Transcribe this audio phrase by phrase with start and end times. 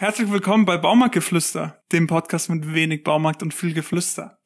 [0.00, 4.38] Herzlich willkommen bei Baumarktgeflüster, dem Podcast mit wenig Baumarkt und viel Geflüster.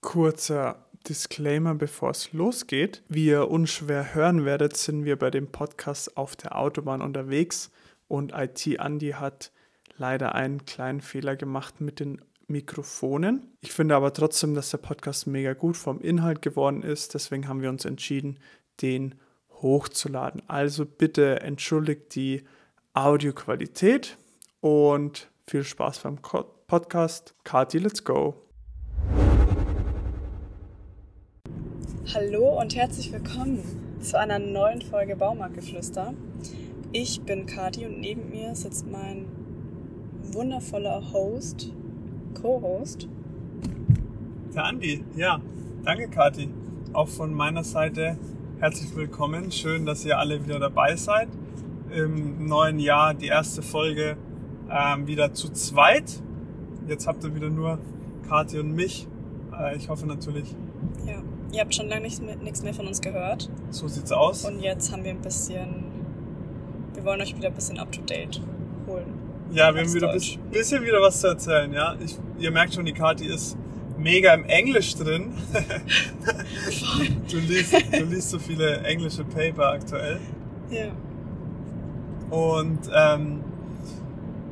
[0.00, 3.02] Kurzer Disclaimer, bevor es losgeht.
[3.08, 7.72] Wie ihr unschwer hören werdet, sind wir bei dem Podcast auf der Autobahn unterwegs
[8.06, 9.50] und IT Andy hat
[9.96, 13.56] leider einen kleinen Fehler gemacht mit den Mikrofonen.
[13.60, 17.14] Ich finde aber trotzdem, dass der Podcast mega gut vom Inhalt geworden ist.
[17.14, 18.38] Deswegen haben wir uns entschieden,
[18.82, 19.14] den
[19.62, 20.42] hochzuladen.
[20.48, 22.44] Also bitte entschuldigt die
[22.92, 24.18] Audioqualität
[24.60, 26.18] und viel Spaß beim
[26.66, 27.34] Podcast.
[27.44, 28.34] Kati, let's go.
[32.12, 33.62] Hallo und herzlich willkommen
[34.00, 36.12] zu einer neuen Folge Baumarktgeflüster.
[36.92, 39.43] Ich bin Kati und neben mir sitzt mein
[40.34, 41.72] wundervoller Host,
[42.40, 43.08] Co-Host.
[44.54, 45.40] Der Andi, ja.
[45.84, 46.48] Danke, Kathi.
[46.92, 48.18] Auch von meiner Seite
[48.58, 49.52] herzlich willkommen.
[49.52, 51.28] Schön, dass ihr alle wieder dabei seid.
[51.94, 54.16] Im neuen Jahr die erste Folge
[54.70, 56.20] ähm, wieder zu zweit.
[56.88, 57.78] Jetzt habt ihr wieder nur
[58.28, 59.06] Kathi und mich.
[59.56, 60.54] Äh, ich hoffe natürlich.
[61.06, 63.50] Ja, ihr habt schon lange nichts mehr, nichts mehr von uns gehört.
[63.70, 64.44] So sieht's aus.
[64.44, 65.84] Und jetzt haben wir ein bisschen.
[66.94, 68.40] Wir wollen euch wieder ein bisschen up to date
[68.86, 69.23] holen.
[69.54, 71.94] Ja, wir haben wieder ein bisschen wieder was zu erzählen, ja.
[72.04, 73.56] Ich, ihr merkt schon, die Kati ist
[73.96, 75.32] mega im Englisch drin.
[77.30, 80.20] du, liest, du liest so viele englische Paper aktuell.
[80.70, 80.86] Ja.
[82.36, 83.44] Und ähm,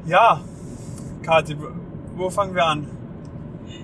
[0.07, 0.41] ja,
[1.25, 1.57] Kathi,
[2.15, 2.87] wo fangen wir an?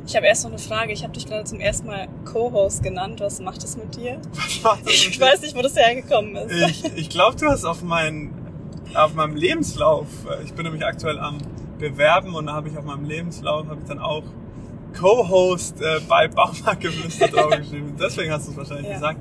[0.07, 0.93] Ich habe erst noch eine Frage.
[0.93, 3.19] Ich habe dich gerade zum ersten Mal Co-Host genannt.
[3.19, 4.21] Was macht das mit dir?
[4.35, 6.85] Was macht das mit ich weiß nicht, wo das hergekommen ist.
[6.85, 8.48] Ich, ich glaube, du hast auf meinen
[8.95, 11.39] auf meinem Lebenslauf, äh, ich bin nämlich aktuell am
[11.79, 14.25] Bewerben und da habe ich auf meinem Lebenslauf habe ich dann auch
[14.99, 17.95] Co-Host äh, bei Baumarktgeflüster draufgeschrieben.
[18.01, 18.95] Deswegen hast du es wahrscheinlich ja.
[18.95, 19.21] gesagt.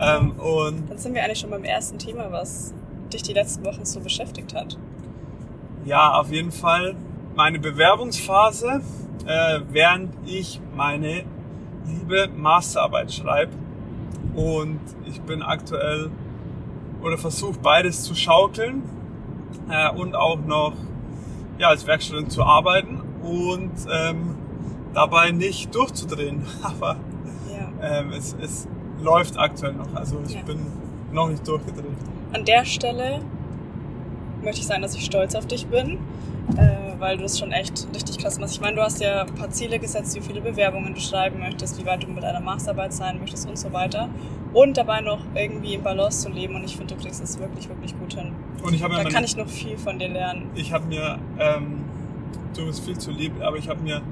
[0.00, 2.72] Ähm, und dann sind wir eigentlich schon beim ersten Thema, was
[3.12, 4.78] dich die letzten Wochen so beschäftigt hat.
[5.84, 6.94] Ja, auf jeden Fall
[7.34, 8.80] meine Bewerbungsphase,
[9.26, 11.24] äh, während ich meine
[11.86, 13.52] liebe Masterarbeit schreibe.
[14.34, 16.10] Und ich bin aktuell
[17.02, 18.82] oder versuche beides zu schaukeln
[19.70, 20.74] äh, und auch noch
[21.58, 24.34] ja, als Werkstudent zu arbeiten und ähm,
[24.94, 26.44] dabei nicht durchzudrehen.
[26.62, 26.96] Aber
[27.50, 28.00] ja.
[28.00, 28.68] ähm, es, es
[29.02, 29.94] läuft aktuell noch.
[29.94, 30.42] Also ich ja.
[30.42, 30.66] bin
[31.12, 31.84] noch nicht durchgedreht.
[32.32, 33.20] An der Stelle
[34.42, 35.98] möchte ich sagen, dass ich stolz auf dich bin,
[36.56, 38.54] äh, weil du das schon echt richtig krass machst.
[38.54, 41.80] Ich meine, du hast ja ein paar Ziele gesetzt, wie viele Bewerbungen du schreiben möchtest,
[41.80, 44.08] wie weit du mit deiner Masterarbeit sein möchtest und so weiter
[44.52, 46.54] und dabei noch irgendwie im Balance zu leben.
[46.54, 48.32] Und ich finde, du kriegst es wirklich, wirklich gut hin.
[48.62, 50.50] Und ich da meine, kann ich noch viel von dir lernen.
[50.54, 51.84] Ich habe mir, ähm,
[52.56, 54.02] du bist viel zu lieb, aber ich habe mir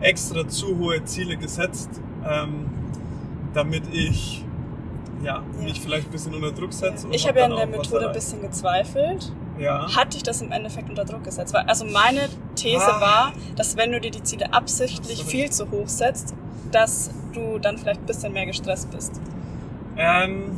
[0.00, 1.90] extra zu hohe Ziele gesetzt,
[2.28, 2.66] ähm,
[3.54, 4.44] damit ich
[5.24, 7.08] ja, ja, mich vielleicht ein bisschen unter Druck setze.
[7.10, 9.32] Ich habe ja an der Methode ein bisschen gezweifelt.
[9.58, 9.94] Ja.
[9.94, 11.54] Hat dich das im Endeffekt unter Druck gesetzt?
[11.54, 13.00] Also meine These ah.
[13.00, 16.34] war, dass wenn du dir die Ziele absichtlich viel zu hoch setzt,
[16.70, 19.20] dass du dann vielleicht ein bisschen mehr gestresst bist.
[19.96, 20.56] Ähm,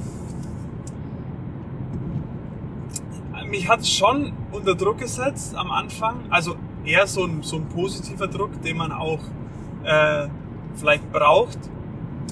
[3.48, 6.20] mich hat es schon unter Druck gesetzt am Anfang.
[6.30, 9.20] Also eher so ein, so ein positiver Druck, den man auch
[9.84, 10.28] äh,
[10.74, 11.58] vielleicht braucht.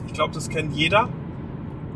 [0.06, 1.08] Ich glaube, das kennt jeder,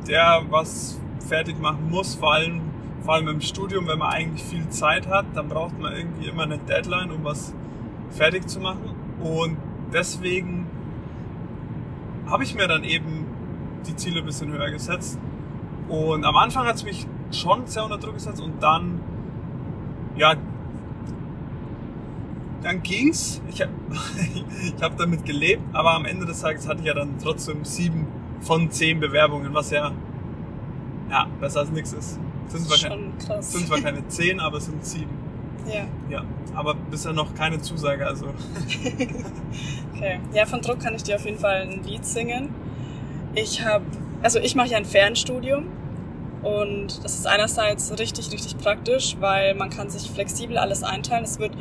[0.08, 2.60] der was fertig machen muss, vor allem,
[3.02, 6.44] vor allem im Studium, wenn man eigentlich viel Zeit hat, dann braucht man irgendwie immer
[6.44, 7.52] eine Deadline, um was
[8.10, 8.94] fertig zu machen.
[9.20, 9.56] Und
[9.92, 10.66] deswegen
[12.26, 13.26] habe ich mir dann eben
[13.86, 15.18] die Ziele ein bisschen höher gesetzt.
[15.88, 19.00] Und am Anfang hat es mich schon sehr unter Druck gesetzt und dann,
[20.16, 20.34] ja,
[22.62, 23.42] dann ging's.
[23.50, 23.72] Ich habe
[24.76, 28.06] ich hab damit gelebt, aber am Ende des Tages hatte ich ja dann trotzdem sieben
[28.40, 29.92] von zehn Bewerbungen, was ja,
[31.10, 32.20] ja besser als nichts ist.
[32.48, 33.53] Sind zwar, schon krass.
[33.53, 35.10] sind zwar keine zehn, aber es sind sieben.
[35.66, 35.86] Ja.
[36.10, 38.26] Ja, aber bisher noch keine Zusage, also.
[39.94, 40.20] okay.
[40.32, 42.49] Ja, von Druck kann ich dir auf jeden Fall ein Lied singen.
[43.34, 43.84] Ich habe,
[44.22, 45.66] also ich mache ja ein Fernstudium
[46.43, 51.25] und das ist einerseits richtig, richtig praktisch, weil man kann sich flexibel alles einteilen.
[51.25, 51.52] Es wird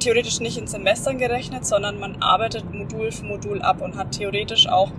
[0.00, 4.68] theoretisch nicht in Semestern gerechnet, sondern man arbeitet Modul für Modul ab und hat theoretisch
[4.68, 4.90] auch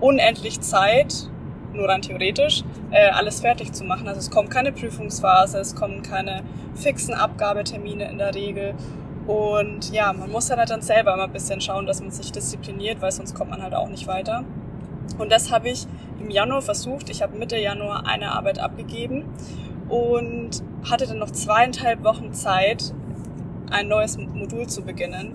[0.00, 1.28] unendlich Zeit,
[1.72, 4.08] nur rein theoretisch, äh, alles fertig zu machen.
[4.08, 6.42] Also es kommt keine Prüfungsphase, es kommen keine
[6.74, 8.74] fixen Abgabetermine in der Regel.
[9.26, 13.00] Und ja, man muss halt dann selber immer ein bisschen schauen, dass man sich diszipliniert,
[13.00, 14.44] weil sonst kommt man halt auch nicht weiter.
[15.18, 15.86] Und das habe ich
[16.18, 17.10] im Januar versucht.
[17.10, 19.24] Ich habe Mitte Januar eine Arbeit abgegeben
[19.88, 22.94] und hatte dann noch zweieinhalb Wochen Zeit,
[23.70, 25.34] ein neues Modul zu beginnen,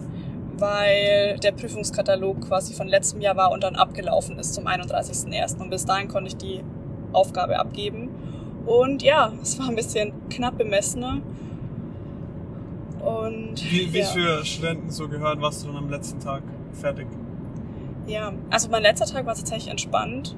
[0.57, 5.61] weil der Prüfungskatalog quasi von letztem Jahr war und dann abgelaufen ist zum 31.01.
[5.61, 6.63] Und bis dahin konnte ich die
[7.13, 8.09] Aufgabe abgeben.
[8.65, 11.21] Und ja, es war ein bisschen knapp bemessen.
[12.99, 14.05] Und Wie, wie ja.
[14.05, 16.41] viele Studenten so gehört warst du dann am letzten Tag
[16.73, 17.07] fertig?
[18.07, 20.35] Ja, also mein letzter Tag war tatsächlich entspannt,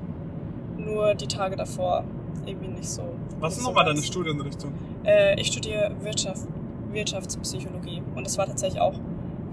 [0.78, 2.04] nur die Tage davor
[2.46, 3.04] irgendwie nicht so.
[3.40, 4.02] Was ist so nochmal deine.
[4.02, 4.74] Studienrichtung?
[5.06, 6.48] Äh, ich studiere Wirtschaft,
[6.92, 8.96] Wirtschaftspsychologie und das war tatsächlich auch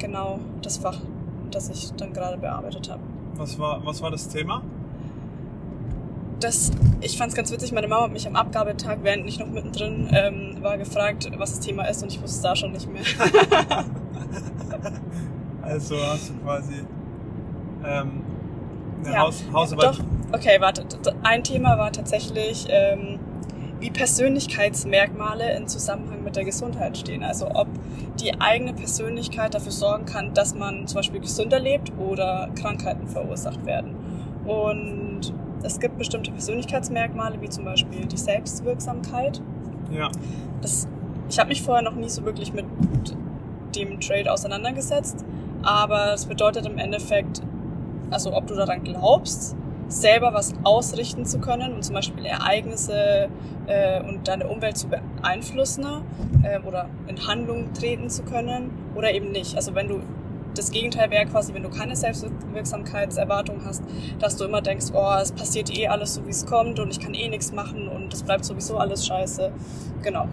[0.05, 0.99] genau das Fach,
[1.51, 3.01] das ich dann gerade bearbeitet habe.
[3.37, 4.63] Was war, was war das Thema?
[6.41, 6.71] Das,
[7.01, 10.11] ich fand es ganz witzig, meine Mama hat mich am Abgabetag, während ich noch mittendrin
[10.13, 13.03] ähm, war, gefragt, was das Thema ist und ich wusste es da schon nicht mehr.
[15.63, 16.75] Also hast du quasi
[17.87, 18.23] ähm,
[19.03, 19.99] eine Ja, Haus, Hausarbeit.
[19.99, 20.85] Doch, okay, warte.
[21.23, 23.19] Ein Thema war tatsächlich, ähm,
[23.85, 27.23] wie Persönlichkeitsmerkmale in Zusammenhang mit der Gesundheit stehen.
[27.23, 27.69] Also ob
[28.19, 33.67] die eigene Persönlichkeit dafür sorgen kann, dass man zum Beispiel gesünder lebt oder Krankheiten verursacht
[33.67, 33.95] werden.
[34.47, 39.43] Und es gibt bestimmte Persönlichkeitsmerkmale, wie zum Beispiel die Selbstwirksamkeit.
[39.93, 40.11] Ja.
[40.63, 40.89] Das,
[41.29, 42.65] ich habe mich vorher noch nie so wirklich mit
[43.77, 45.27] dem Trade auseinandergesetzt,
[45.63, 47.43] aber es bedeutet im Endeffekt,
[48.11, 49.55] also ob du daran glaubst,
[49.89, 53.29] selber was ausrichten zu können und zum Beispiel Ereignisse
[53.67, 55.85] äh, und deine Umwelt zu beeinflussen
[56.43, 59.57] äh, oder in Handlung treten zu können oder eben nicht.
[59.57, 60.01] Also wenn du
[60.55, 63.83] das Gegenteil wäre quasi, wenn du keine Selbstwirksamkeitserwartung hast,
[64.21, 67.01] dass du immer denkst, oh, es passiert eh alles so, wie es kommt und ich
[67.01, 69.53] kann eh nichts machen und es bleibt sowieso alles scheiße.
[70.03, 70.29] Genau.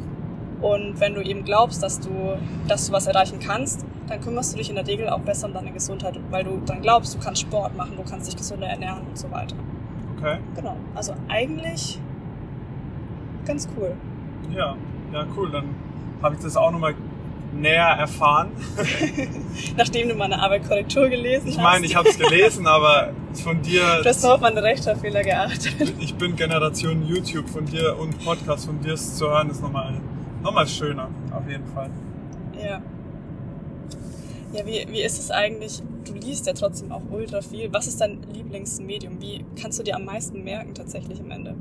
[0.61, 2.09] Und wenn du eben glaubst, dass du,
[2.67, 5.53] dass du was erreichen kannst, dann kümmerst du dich in der Regel auch besser um
[5.53, 9.01] deine Gesundheit, weil du dann glaubst, du kannst Sport machen, du kannst dich gesünder ernähren
[9.07, 9.55] und so weiter.
[10.17, 10.37] Okay.
[10.55, 10.75] Genau.
[10.93, 11.99] Also eigentlich
[13.45, 13.93] ganz cool.
[14.55, 14.75] Ja.
[15.13, 15.49] Ja, cool.
[15.51, 15.65] Dann
[16.21, 16.93] habe ich das auch nochmal
[17.53, 18.51] näher erfahren.
[19.77, 21.63] Nachdem du meine Arbeit Korrektur gelesen Ich hast.
[21.63, 23.09] meine, ich habe es gelesen, aber
[23.43, 25.93] von dir, Du hast nur auf meine Rechtschreibfehler geachtet.
[25.99, 30.01] ich bin Generation YouTube von dir und Podcast von dir zu hören, ist nochmal noch
[30.49, 31.89] mal schöner, auf jeden Fall.
[32.59, 32.81] Ja.
[34.53, 35.81] Ja, wie, wie ist es eigentlich?
[36.05, 37.71] Du liest ja trotzdem auch ultra viel.
[37.71, 39.21] Was ist dein Lieblingsmedium?
[39.21, 41.55] Wie kannst du dir am meisten merken tatsächlich am Ende?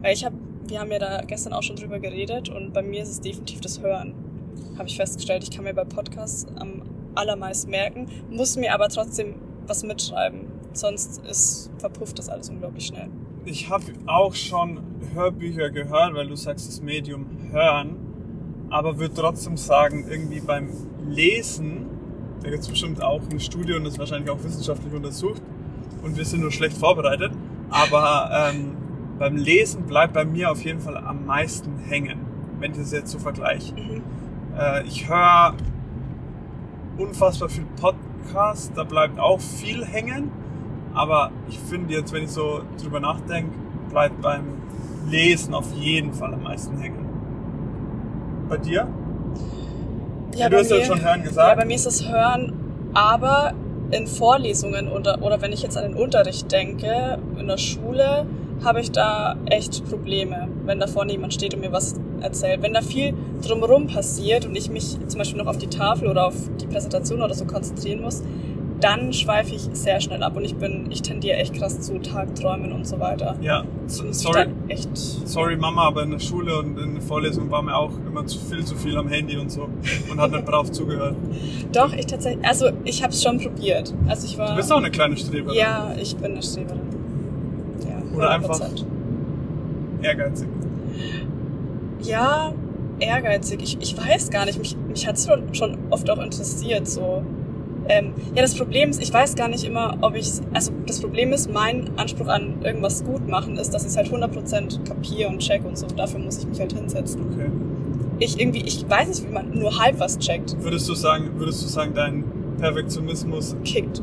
[0.00, 0.36] Weil ich habe,
[0.66, 3.60] wir haben ja da gestern auch schon drüber geredet und bei mir ist es definitiv
[3.60, 4.14] das Hören.
[4.78, 5.42] Habe ich festgestellt.
[5.42, 6.82] Ich kann mir bei Podcasts am
[7.14, 9.34] allermeisten merken, muss mir aber trotzdem
[9.66, 10.46] was mitschreiben.
[10.72, 13.08] Sonst ist, verpufft das alles unglaublich schnell.
[13.48, 14.80] Ich habe auch schon
[15.14, 17.94] Hörbücher gehört, weil du sagst, das Medium hören,
[18.70, 20.68] aber würde trotzdem sagen, irgendwie beim
[21.08, 21.86] Lesen,
[22.42, 25.40] da gibt es bestimmt auch eine Studie und das ist wahrscheinlich auch wissenschaftlich untersucht
[26.02, 27.30] und wir sind nur schlecht vorbereitet,
[27.70, 28.76] aber ähm,
[29.16, 32.18] beim Lesen bleibt bei mir auf jeden Fall am meisten hängen,
[32.58, 33.74] wenn ich das jetzt so vergleiche.
[33.74, 34.02] Mhm.
[34.58, 35.54] Äh, ich höre
[36.98, 40.32] unfassbar viel Podcast, da bleibt auch viel hängen.
[40.96, 43.52] Aber ich finde jetzt, wenn ich so drüber nachdenke,
[43.90, 44.44] bleibt beim
[45.08, 47.06] Lesen auf jeden Fall am meisten hängen.
[48.48, 48.88] Bei dir?
[50.34, 51.48] Ja, du bei hast ja schon Hören gesagt.
[51.48, 52.52] Ja, bei mir ist das Hören,
[52.94, 53.52] aber
[53.90, 58.26] in Vorlesungen oder, oder wenn ich jetzt an den Unterricht denke, in der Schule,
[58.64, 62.62] habe ich da echt Probleme, wenn da vorne jemand steht und mir was erzählt.
[62.62, 63.12] Wenn da viel
[63.46, 67.20] drumherum passiert und ich mich zum Beispiel noch auf die Tafel oder auf die Präsentation
[67.20, 68.22] oder so konzentrieren muss,
[68.80, 72.72] dann schweife ich sehr schnell ab und ich bin, ich tendiere echt krass zu Tagträumen
[72.72, 73.36] und so weiter.
[73.40, 77.62] Ja, ich sorry, echt sorry Mama, aber in der Schule und in der Vorlesung war
[77.62, 79.68] mir auch immer zu viel, zu viel am Handy und so
[80.10, 81.16] und hat nicht brav zugehört.
[81.72, 83.94] Doch, ich tatsächlich, also ich habe es schon probiert.
[84.08, 84.50] Also ich war.
[84.50, 85.56] Du bist auch eine kleine Streberin.
[85.58, 86.80] Ja, ich bin eine Streberin.
[87.88, 88.84] Ja, Oder einfach- 100%.
[90.02, 90.48] Ehrgeizig.
[92.02, 92.52] Ja,
[92.98, 93.62] ehrgeizig.
[93.62, 94.58] Ich, ich weiß gar nicht.
[94.58, 96.86] Mich, mich hat es schon, schon oft auch interessiert.
[96.86, 97.22] So.
[97.88, 101.32] Ähm, ja, das Problem ist, ich weiß gar nicht immer, ob ich Also, das Problem
[101.32, 105.38] ist, mein Anspruch an irgendwas gut machen ist, dass ich es halt 100% kapiere und
[105.38, 105.86] check und so.
[105.86, 107.22] Dafür muss ich mich halt hinsetzen.
[107.32, 107.50] Okay.
[108.18, 110.56] Ich irgendwie, ich weiß nicht, wie man nur halb was checkt.
[110.62, 112.24] Würdest du sagen, würdest du sagen, dein
[112.58, 114.02] Perfektionismus Kickt.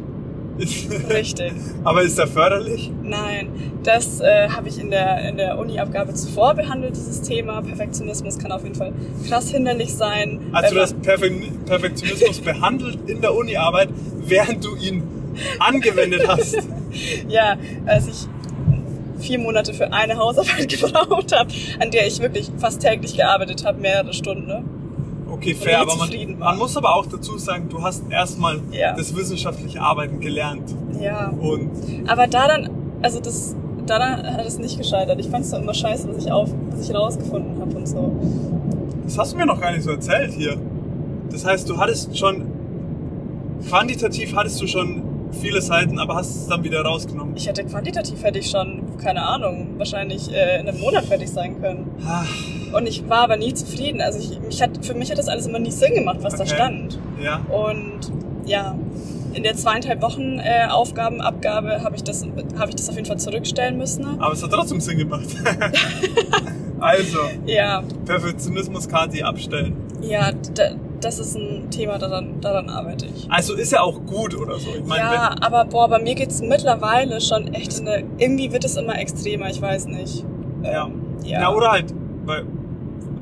[1.09, 1.51] Richtig.
[1.83, 2.91] aber ist er förderlich?
[3.01, 3.47] Nein,
[3.83, 7.61] das äh, habe ich in der, in der Uni-Abgabe zuvor behandelt, dieses Thema.
[7.61, 8.93] Perfektionismus kann auf jeden Fall
[9.27, 10.39] krass hinderlich sein.
[10.53, 13.89] Hast wenn du das man- Perfe- Perfektionismus behandelt in der Uni-Arbeit,
[14.25, 15.03] während du ihn
[15.59, 16.57] angewendet hast?
[17.27, 17.57] Ja,
[17.87, 18.27] als ich
[19.17, 23.81] vier Monate für eine Hausarbeit gebraucht habe, an der ich wirklich fast täglich gearbeitet habe,
[23.81, 24.63] mehrere Stunden.
[25.33, 26.09] Okay, fair, aber man,
[26.39, 28.93] man muss aber auch dazu sagen, du hast erstmal Ja.
[28.95, 30.73] das wissenschaftliche Arbeiten gelernt.
[31.01, 31.71] Ja, Und
[32.07, 32.69] aber da dann,
[33.01, 33.55] also das,
[33.87, 35.19] daran hat es nicht gescheitert.
[35.19, 38.13] Ich fand es dann immer scheiße, was ich auf, was ich rausgefunden habe und so.
[39.05, 40.55] das hast du mir noch gar nicht so erzählt hier.
[41.31, 42.45] Das heißt, du hattest schon
[43.67, 47.35] quantitativ hattest du schon viele Seiten, aber hast es dann wieder rausgenommen.
[47.35, 51.59] Ich hätte quantitativ hätte ich schon, keine Ahnung, wahrscheinlich äh, in einem Monat fertig sein
[51.59, 51.89] können.
[52.05, 52.23] Ah,
[52.75, 54.01] Und ich war aber nie zufrieden.
[54.01, 56.43] Also ich, mich hat, für mich hat das alles immer nie Sinn gemacht, was da
[56.43, 56.53] Okay.
[56.55, 56.99] stand.
[57.23, 58.11] Ja, Und
[58.45, 58.75] ja,
[59.33, 62.25] in der zweieinhalb Wochen äh, Aufgabenabgabe habe ich, das,
[62.57, 64.05] hab ich das auf jeden Fall zurückstellen müssen.
[64.19, 65.27] aber es hat trotzdem Sinn gemacht.
[66.79, 69.75] also, Ja, Perfektionismus Kati abstellen.
[70.01, 70.63] ja, da,
[71.01, 73.29] das ist ein Thema, daran, daran arbeite ich.
[73.29, 74.69] Also ist ja auch gut oder so.
[74.77, 78.63] Ich meine, Ja, aber boah, bei mir geht's mittlerweile schon echt in eine, irgendwie wird
[78.65, 80.23] es immer extremer, ich weiß nicht.
[80.63, 80.85] Ja.
[80.85, 80.93] Ähm,
[81.25, 81.41] ja.
[81.41, 81.93] ja, oder halt,
[82.25, 82.45] weil,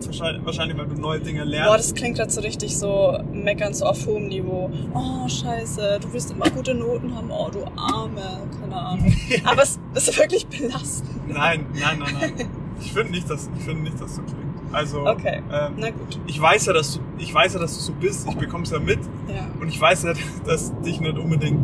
[0.08, 1.80] wahrscheinlich, weil du neue Dinge Boah, lernst.
[1.80, 4.70] das klingt gerade so richtig so meckern, so auf hohem Niveau.
[4.94, 7.30] Oh, scheiße, du willst immer gute Noten haben.
[7.32, 8.22] Oh, du Arme,
[8.60, 9.14] keine Ahnung.
[9.44, 11.10] Aber es ist wirklich belastend.
[11.28, 12.48] Nein, nein, nein, nein.
[12.80, 14.40] Ich finde nicht, dass, ich finde nicht, dass so klingt.
[14.74, 16.18] Also, Okay, ähm, na gut.
[16.28, 18.26] ich weiß ja, dass du, ich weiß ja, dass du so bist.
[18.28, 19.00] Ich bekomme es ja mit.
[19.28, 20.14] Ja, Und ich weiß ja,
[20.46, 21.60] dass dich nicht unbedingt,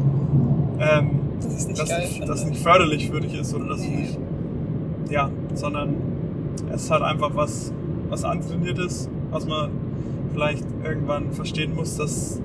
[0.79, 2.06] ähm, das ist nicht dass, geil.
[2.08, 2.27] finde.
[2.27, 3.96] dass nicht förderlich für dich ist oder dass du Nee.
[4.01, 4.20] nicht,
[5.10, 5.96] ja, sondern
[6.72, 7.72] es ist halt einfach was,
[8.10, 9.72] was antrainiert ist, was man
[10.34, 12.42] vielleicht irgendwann verstehen muss, dass,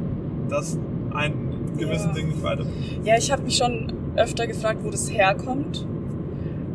[0.48, 0.78] dass
[1.14, 1.34] ein
[1.76, 2.14] gewissen Ja.
[2.14, 2.64] Ding nicht weiter.
[3.04, 5.86] Ja, ich habe mich schon öfter gefragt, wo das herkommt.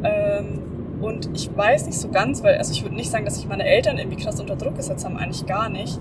[0.03, 0.62] Ähm,
[1.01, 3.65] und ich weiß nicht so ganz, weil, also ich würde nicht sagen, dass sich meine
[3.65, 6.00] Eltern irgendwie krass unter Druck gesetzt haben, eigentlich gar nicht.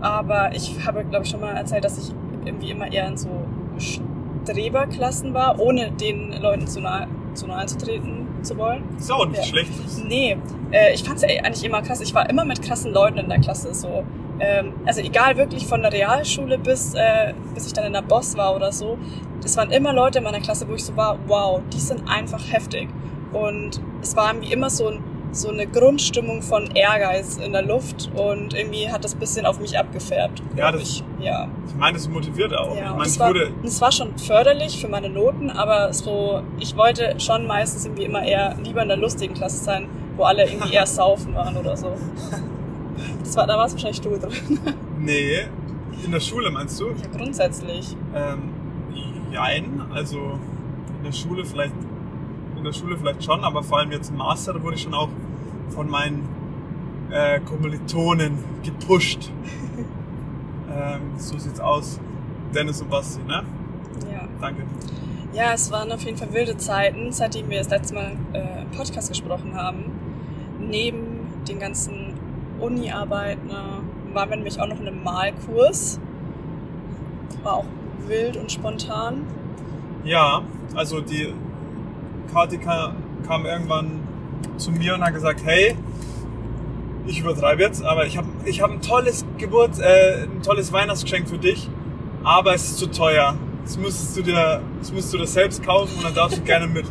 [0.00, 2.14] Aber ich habe, glaube ich, schon mal erzählt, dass ich
[2.44, 3.28] irgendwie immer eher in so
[4.44, 8.84] Streberklassen war, ohne den Leuten zu nahe, zu nahe zu treten zu wollen.
[8.98, 9.50] Ist auch nichts Ja.
[9.50, 10.02] Schlechtes.
[10.04, 10.36] Nee,
[10.70, 12.00] äh, ich fand's ja eigentlich immer krass.
[12.00, 13.74] Ich war immer mit krassen Leuten in der Klasse.
[13.74, 14.04] So.
[14.40, 18.36] Ähm, also egal wirklich von der Realschule bis, äh, bis ich dann in der Boss
[18.36, 18.98] war oder so.
[19.40, 22.40] Das waren immer Leute in meiner Klasse, wo ich so war, wow, die sind einfach
[22.52, 22.88] heftig.
[23.32, 28.10] Und es war irgendwie immer so, ein, so eine Grundstimmung von Ehrgeiz in der Luft
[28.14, 30.42] und irgendwie hat das bisschen auf mich abgefärbt.
[30.56, 31.04] Ja, das- ich.
[31.20, 31.48] Ja.
[31.66, 32.76] Ich meine, das motiviert auch.
[32.76, 36.42] Ja, ich meine, es war, wurde, es war schon förderlich für meine Noten, aber so,
[36.60, 39.86] ich wollte schon meistens irgendwie immer eher lieber in der lustigen Klasse sein,
[40.16, 41.92] wo alle irgendwie eher saufen waren oder so.
[43.24, 44.32] Das war, da war es wahrscheinlich du drin.
[44.98, 45.38] nee,
[46.04, 46.88] in der Schule meinst du?
[46.88, 47.96] Ja, grundsätzlich.
[48.14, 48.50] Ähm,
[49.32, 50.18] jein, also
[50.98, 51.72] in der Schule vielleicht,
[52.62, 54.94] in der Schule vielleicht schon, aber vor allem jetzt im Master, da wurde ich schon
[54.94, 55.08] auch
[55.70, 56.28] von meinen
[57.10, 59.32] äh, Kommilitonen gepusht.
[60.72, 61.98] ähm, so sieht's aus.
[62.54, 63.42] Dennis und Basti, ne?
[64.12, 64.28] Ja.
[64.40, 64.62] Danke.
[65.32, 68.70] ja, es waren auf jeden Fall wilde Zeiten, seitdem wir das letzte Mal äh, im
[68.70, 69.86] Podcast gesprochen haben.
[70.60, 72.14] Neben den ganzen
[72.60, 75.98] Uni-Arbeiten äh, waren wir nämlich auch noch in einem Malkurs.
[77.42, 77.66] War auch
[78.06, 79.26] wild und spontan.
[80.04, 80.42] Ja,
[80.74, 81.32] also die
[82.32, 82.94] Kathi ka-
[83.26, 84.00] kam irgendwann
[84.56, 85.76] zu mir und hat gesagt, hey,
[87.06, 91.28] ich übertreibe jetzt, aber ich habe ich hab ein tolles Geburt, äh, ein tolles Weihnachtsgeschenk
[91.28, 91.68] für dich,
[92.22, 93.34] aber es ist zu teuer.
[93.64, 96.66] Das müsstest du dir, das müsstest du dir selbst kaufen und dann darfst du gerne
[96.66, 96.84] mit.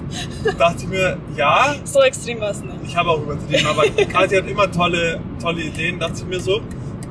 [0.46, 2.76] Da dachte ich mir, ja, So extrem war es nicht.
[2.86, 6.62] ich habe auch übertrieben, aber Kathi hat immer tolle, tolle Ideen, dachte ich mir so.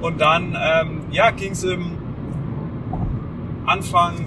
[0.01, 1.93] Und dann, ähm, ja, ging es im
[3.67, 4.27] Anfang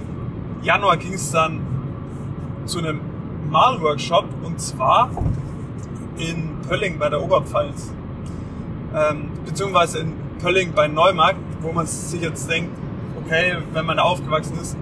[0.62, 1.60] Januar ging es dann
[2.64, 3.00] zu einem
[3.58, 5.08] Malworkshop und zwar
[6.18, 7.92] in Pölling bei der Oberpfalz.
[8.94, 12.70] Ähm, beziehungsweise in Pölling bei Neumarkt, wo man sich jetzt denkt,
[13.24, 14.76] okay, wenn man da aufgewachsen ist,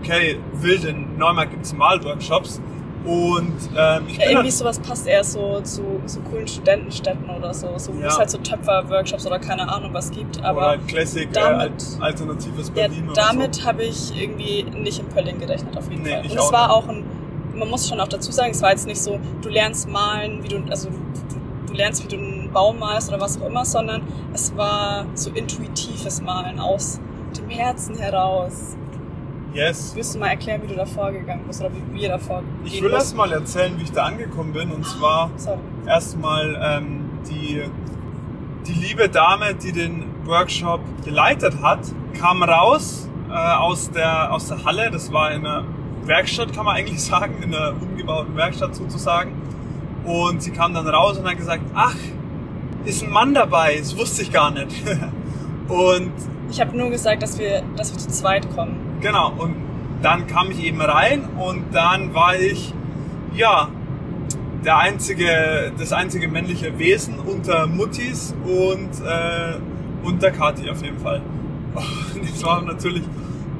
[0.00, 2.60] okay, wild in Neumarkt gibt es Malworkshops.
[3.04, 7.52] Und ähm, ich Ja, irgendwie halt, sowas passt eher so zu so coolen Studentenstädten oder
[7.52, 8.06] so, so wo Ja.
[8.06, 10.38] es halt so Töpfer-Workshops oder keine Ahnung was gibt.
[10.38, 14.62] oder Aber halt Classic, äh, damit- Al- alternatives ja, Berlin oder damit habe ich irgendwie
[14.78, 16.20] nicht in Pölling gerechnet auf jeden Nee, Fall.
[16.30, 17.02] Und es war auch ein,
[17.54, 20.48] man muss schon auch dazu sagen, es war jetzt nicht so, du lernst malen, wie
[20.48, 20.96] du, also du,
[21.68, 25.30] du, lernst, wie du einen Baum malst oder was auch immer, sondern es war so
[25.30, 27.00] intuitives Malen aus
[27.36, 28.76] dem Herzen heraus.
[29.54, 29.92] Yes.
[29.94, 32.82] Willst du mal erklären, wie du da vorgegangen bist oder wie wir da vorgehen Ich
[32.82, 34.70] will erst mal erzählen, wie ich da angekommen bin.
[34.70, 35.58] Und zwar Sorry.
[35.86, 37.62] erstmal ähm, die,
[38.66, 41.80] die liebe Dame, die den Workshop geleitet hat,
[42.18, 44.90] kam raus äh, aus, der, aus der Halle.
[44.90, 45.64] Das war in einer
[46.06, 49.32] Werkstatt, kann man eigentlich sagen, in einer umgebauten Werkstatt sozusagen.
[50.04, 51.94] Und sie kam dann raus und hat gesagt, ach,
[52.84, 54.82] ist ein Mann dabei, das wusste ich gar nicht.
[55.68, 56.12] und
[56.50, 58.98] Ich habe nur gesagt, dass wir, dass wir zu zweit kommen.
[59.00, 59.54] Genau, und
[60.02, 62.74] dann kam ich eben rein und dann war ich,
[63.34, 63.68] ja,
[64.64, 69.58] der einzige, das einzige männliche Wesen unter Muttis und äh,
[70.02, 71.22] unter Kathi auf jeden Fall.
[71.74, 73.02] Und das war natürlich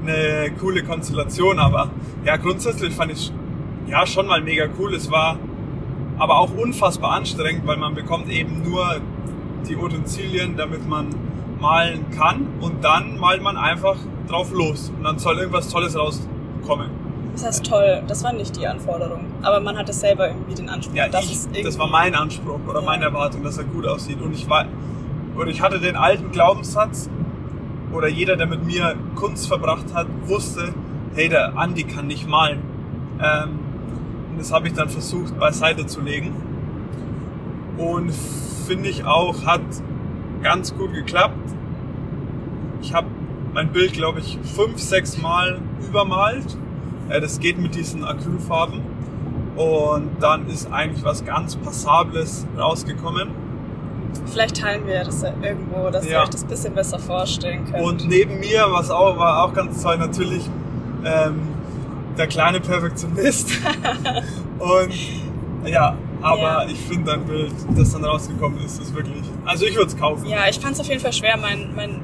[0.03, 1.91] eine coole Konstellation, aber
[2.25, 3.33] ja, grundsätzlich fand ich
[3.87, 4.95] ja schon mal mega cool.
[4.95, 5.37] Es war
[6.19, 8.97] aber auch unfassbar anstrengend, weil man bekommt eben nur
[9.69, 11.09] die Utensilien, damit man
[11.61, 13.97] malen kann und dann malt man einfach
[14.29, 16.91] drauf los und dann soll irgendwas Tolles rauskommen.
[17.35, 19.25] Das heißt toll, das war nicht die Anforderung.
[19.43, 20.95] Aber man hatte selber irgendwie den Anspruch.
[20.95, 22.87] Ja, dass ich, es irgendwie- das war mein Anspruch oder Ja.
[22.87, 24.21] meine Erwartung, dass er gut aussieht.
[24.21, 24.67] Und ich war,
[25.37, 27.09] oder ich hatte den alten Glaubenssatz,
[27.93, 30.75] oder jeder, der mit mir Kunst verbracht hat, wusste,
[31.15, 32.61] hey, der Andi kann nicht malen.
[33.23, 33.59] Ähm,
[34.31, 36.33] und das habe ich dann versucht beiseite zu legen.
[37.77, 38.13] Und
[38.67, 39.61] finde ich auch, hat
[40.43, 41.37] ganz gut geklappt.
[42.81, 43.07] Ich habe
[43.53, 46.57] mein Bild, glaube ich, fünf, sechs Mal übermalt.
[47.09, 48.81] Äh, das geht mit diesen Acrylfarben.
[49.57, 53.42] Und dann ist eigentlich was ganz Passables rausgekommen.
[54.27, 56.23] Vielleicht teilen wir das ja irgendwo, dass ihr Ja.
[56.23, 57.83] euch das ein bisschen besser vorstellen könnt.
[57.85, 60.49] Und neben mir, was auch, war auch ganz toll, natürlich
[61.05, 61.41] ähm,
[62.17, 63.51] der kleine Perfektionist.
[64.59, 66.67] Und ja, aber Ja.
[66.67, 69.23] ich finde dein Bild, das dann rausgekommen ist, ist wirklich.
[69.45, 70.27] Also ich würde es kaufen.
[70.27, 72.01] Ja, ich fand es auf jeden Fall schwer, mein, mein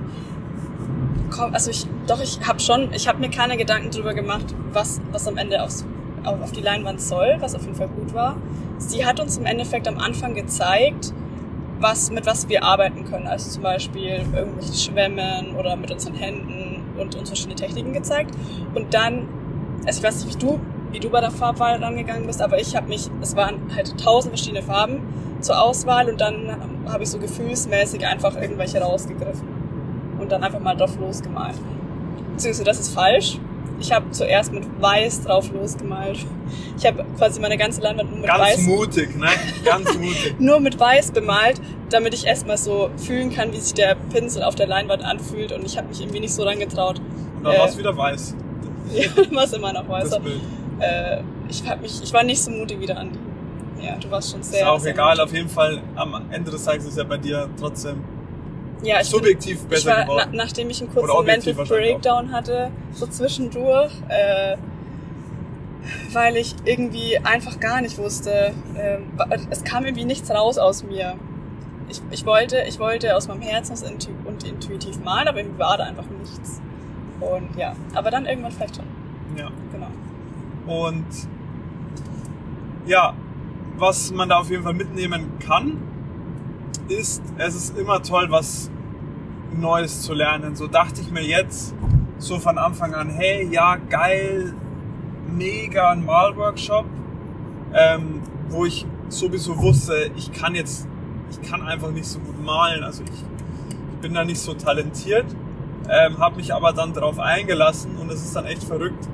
[1.52, 5.28] also ich, doch, ich habe schon, ich habe mir keine Gedanken drüber gemacht, was, was
[5.28, 5.84] am Ende aufs,
[6.24, 8.36] auf, auf die Leinwand soll, was auf jeden Fall gut war.
[8.78, 11.12] Sie hat uns im Endeffekt am Anfang gezeigt,
[11.80, 13.26] was, mit was wir arbeiten können.
[13.26, 18.34] Also zum Beispiel irgendwelche Schwämmen oder mit unseren Händen und uns verschiedene Techniken gezeigt.
[18.74, 19.28] Und dann,
[19.86, 22.74] also ich weiß nicht, wie du, wie du bei der Farbwahl rangegangen bist, aber ich
[22.74, 25.02] habe mich, es waren halt tausend verschiedene Farben
[25.40, 26.56] zur Auswahl und dann
[26.88, 29.48] habe ich so gefühlsmäßig einfach irgendwelche rausgegriffen
[30.18, 31.54] und dann einfach mal drauf losgemalt.
[32.32, 33.38] Beziehungsweise das ist falsch.
[33.80, 36.18] Ich habe zuerst mit Weiß drauf losgemalt.
[36.76, 39.26] Ich habe quasi meine ganze Leinwand nur mit Ganz Weiß mutig, ne?
[39.64, 40.34] Ganz mutig.
[40.40, 41.60] nur mit Weiß bemalt,
[41.90, 45.52] damit ich erstmal so fühlen kann, wie sich der Pinsel auf der Leinwand anfühlt.
[45.52, 47.00] Und ich habe mich irgendwie nicht so dran getraut.
[47.36, 47.58] Und dann Äh.
[47.58, 48.34] war es wieder weiß,
[48.94, 49.84] Ja, was immer noch.
[49.84, 50.40] Bild.
[50.80, 53.18] Äh, ich, hab mich, ich war nicht so mutig wie der Andi.
[53.80, 54.62] Ja, du warst schon sehr.
[54.62, 55.22] Ist auch sehr egal, mutig.
[55.24, 58.02] auf jeden Fall am Ende des Tages ist ja bei dir trotzdem
[58.82, 60.30] Ja, ich bin, subjektiv ich besser war, na, geworden.
[60.34, 61.54] nachdem ich einen kurzen Mental.
[61.66, 64.56] Breakdown hatte, so zwischendurch, äh,
[66.12, 68.98] weil ich irgendwie einfach gar nicht wusste, äh,
[69.50, 71.14] es kam irgendwie nichts raus aus mir.
[71.88, 73.74] Ich, ich, wollte, ich wollte aus meinem Herzen
[74.26, 76.60] und intuitiv malen, aber irgendwie war da einfach nichts.
[77.20, 78.84] Und ja, aber dann irgendwann vielleicht schon,
[79.36, 79.50] Ja.
[79.72, 79.88] genau.
[80.86, 81.06] Und
[82.86, 83.14] ja,
[83.76, 85.78] was man da auf jeden Fall mitnehmen kann,
[86.88, 88.70] ist, es ist immer toll, was
[89.54, 90.56] Neues zu lernen.
[90.56, 91.74] So dachte ich mir jetzt
[92.18, 94.54] so von Anfang an, hey, ja, geil,
[95.26, 96.86] mega ein Malworkshop,
[97.74, 100.88] ähm, wo ich sowieso wusste, ich kann jetzt,
[101.30, 103.10] ich kann einfach nicht so gut malen, also ich,
[103.70, 105.26] ich bin da nicht so talentiert,
[105.88, 109.08] ähm, habe mich aber dann darauf eingelassen und es ist dann echt verrückt,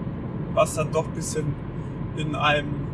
[0.54, 1.54] was dann doch bisschen
[2.16, 2.84] in einem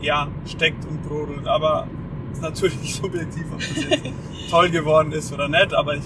[0.00, 1.46] ja, steckt und brodelt.
[1.46, 1.86] Aber
[2.34, 4.02] ist natürlich subjektiv, ob das jetzt
[4.50, 6.04] toll geworden ist oder nicht, aber ich,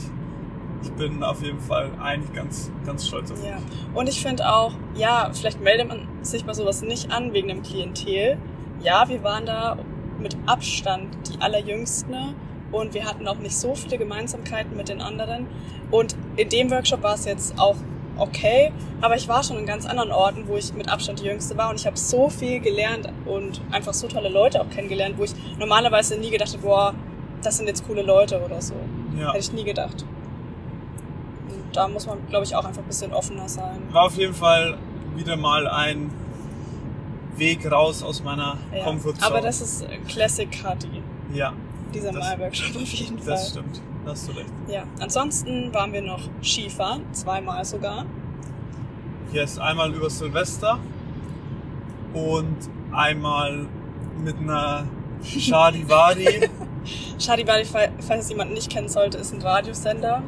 [0.83, 3.49] ich bin auf jeden Fall eigentlich ganz, ganz stolz auf mich.
[3.49, 3.59] Ja.
[3.95, 7.63] Und ich finde auch, ja, vielleicht meldet man sich bei sowas nicht an wegen dem
[7.63, 8.39] Klientel.
[8.81, 9.77] Ja, wir waren da
[10.21, 12.35] mit Abstand die allerjüngsten
[12.71, 15.47] und wir hatten auch nicht so viele Gemeinsamkeiten mit den anderen.
[15.91, 17.77] Und in dem Workshop war es jetzt auch
[18.19, 21.57] okay, aber ich war schon in ganz anderen Orten, wo ich mit Abstand die Jüngste
[21.57, 25.25] war und ich habe so viel gelernt und einfach so tolle Leute auch kennengelernt, wo
[25.25, 26.95] ich normalerweise nie gedacht habe, boah,
[27.43, 28.75] das sind jetzt coole Leute oder so.
[29.19, 29.29] Ja.
[29.29, 30.05] Hätte ich nie gedacht.
[31.49, 33.79] Und da muss man, glaube ich, auch einfach ein bisschen offener sein.
[33.93, 34.77] War auf jeden Fall
[35.17, 36.11] wieder mal ein
[37.37, 38.85] Weg raus aus meiner Ja.
[38.85, 39.27] Komfortzone.
[39.27, 41.03] Aber das ist Classic Kati,
[41.33, 41.53] ja,
[41.95, 43.27] dieser Malworkshop auf jeden Fall.
[43.35, 43.81] das stimmt.
[44.09, 44.49] Da hast du recht.
[44.69, 48.07] Ja, ansonsten waren wir noch Skifahren, zweimal sogar.
[49.31, 50.79] Hier ist einmal über Silvester
[52.15, 52.57] und
[52.91, 53.67] einmal
[54.25, 54.87] mit einer
[55.23, 56.41] Charivari,
[57.67, 60.23] fall- falls es jemand nicht kennen sollte, ist ein Radiosender.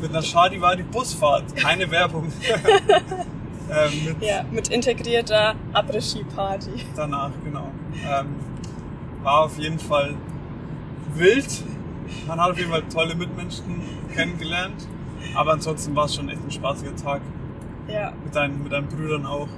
[0.00, 2.30] mit einer Charivari Busfahrt, keine Werbung.
[3.72, 6.86] ähm, mit Ja, mit integrierter Après-Ski-Party.
[6.94, 7.72] danach, genau.
[8.08, 8.36] Ähm,
[9.24, 10.14] war auf jeden Fall
[11.16, 11.64] wild.
[12.26, 13.82] Man hat auf jeden Fall tolle Mitmenschen
[14.14, 14.86] kennengelernt.
[15.34, 17.20] Aber ansonsten war es schon echt ein spaßiger Tag.
[17.88, 19.48] Ja, Mit deinen, mit deinen Brüdern auch,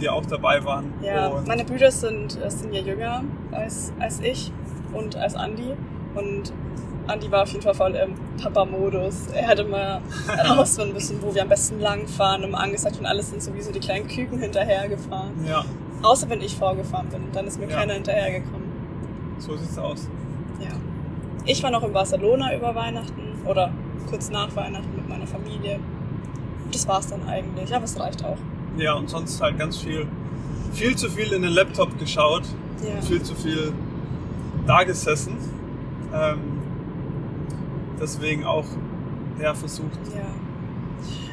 [0.00, 0.92] die auch dabei waren.
[1.02, 1.28] ja.
[1.28, 4.52] Und Meine Brüder sind, äh, sind ja jünger als, als ich
[4.92, 5.72] und als Andi.
[6.14, 6.52] Und
[7.06, 9.28] Andi war auf jeden Fall voll im Papa-Modus.
[9.34, 13.42] Er hat immer herausfinden müssen, wo wir am besten langfahren, immer angesagt und alles sind
[13.42, 15.32] sowieso die kleinen Küken hinterhergefahren.
[15.46, 15.64] ja,
[16.02, 17.76] Außer wenn ich vorgefahren bin, dann ist mir Ja.
[17.76, 18.66] keiner hinterhergekommen.
[19.38, 20.08] so sieht's aus.
[21.46, 23.70] Ich war noch in Barcelona über Weihnachten oder
[24.10, 25.78] kurz nach Weihnachten mit meiner Familie.
[26.72, 28.36] Das war's dann eigentlich, aber es reicht auch.
[28.76, 30.06] Ja, und sonst halt ganz viel,
[30.72, 32.42] viel zu viel in den Laptop geschaut,
[32.82, 33.00] Ja.
[33.00, 33.72] viel zu viel
[34.66, 35.36] da gesessen.
[36.12, 36.38] Ähm,
[38.00, 38.64] deswegen auch
[39.40, 40.22] ja, versucht, Ja.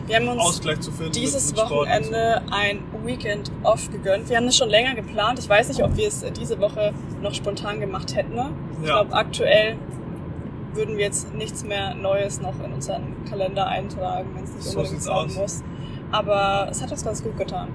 [0.05, 1.13] Wir haben uns Ausgleich zu finden.
[1.13, 1.63] dieses und so.
[1.63, 4.27] Wochenende ein Weekend off gegönnt.
[4.29, 5.39] Wir haben das schon länger geplant.
[5.39, 8.33] Ich weiß nicht, ob wir es diese Woche noch spontan gemacht hätten.
[8.81, 8.95] Ich Ja.
[9.01, 9.77] glaube, aktuell
[10.75, 14.79] würden wir jetzt nichts mehr Neues noch in unseren Kalender eintragen, wenn es nicht So
[14.79, 15.35] unbedingt sein aus.
[15.35, 15.63] muss.
[16.11, 17.69] Aber es hat uns ganz gut getan.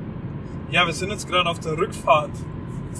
[0.70, 2.30] Ja, wir sind jetzt gerade auf der Rückfahrt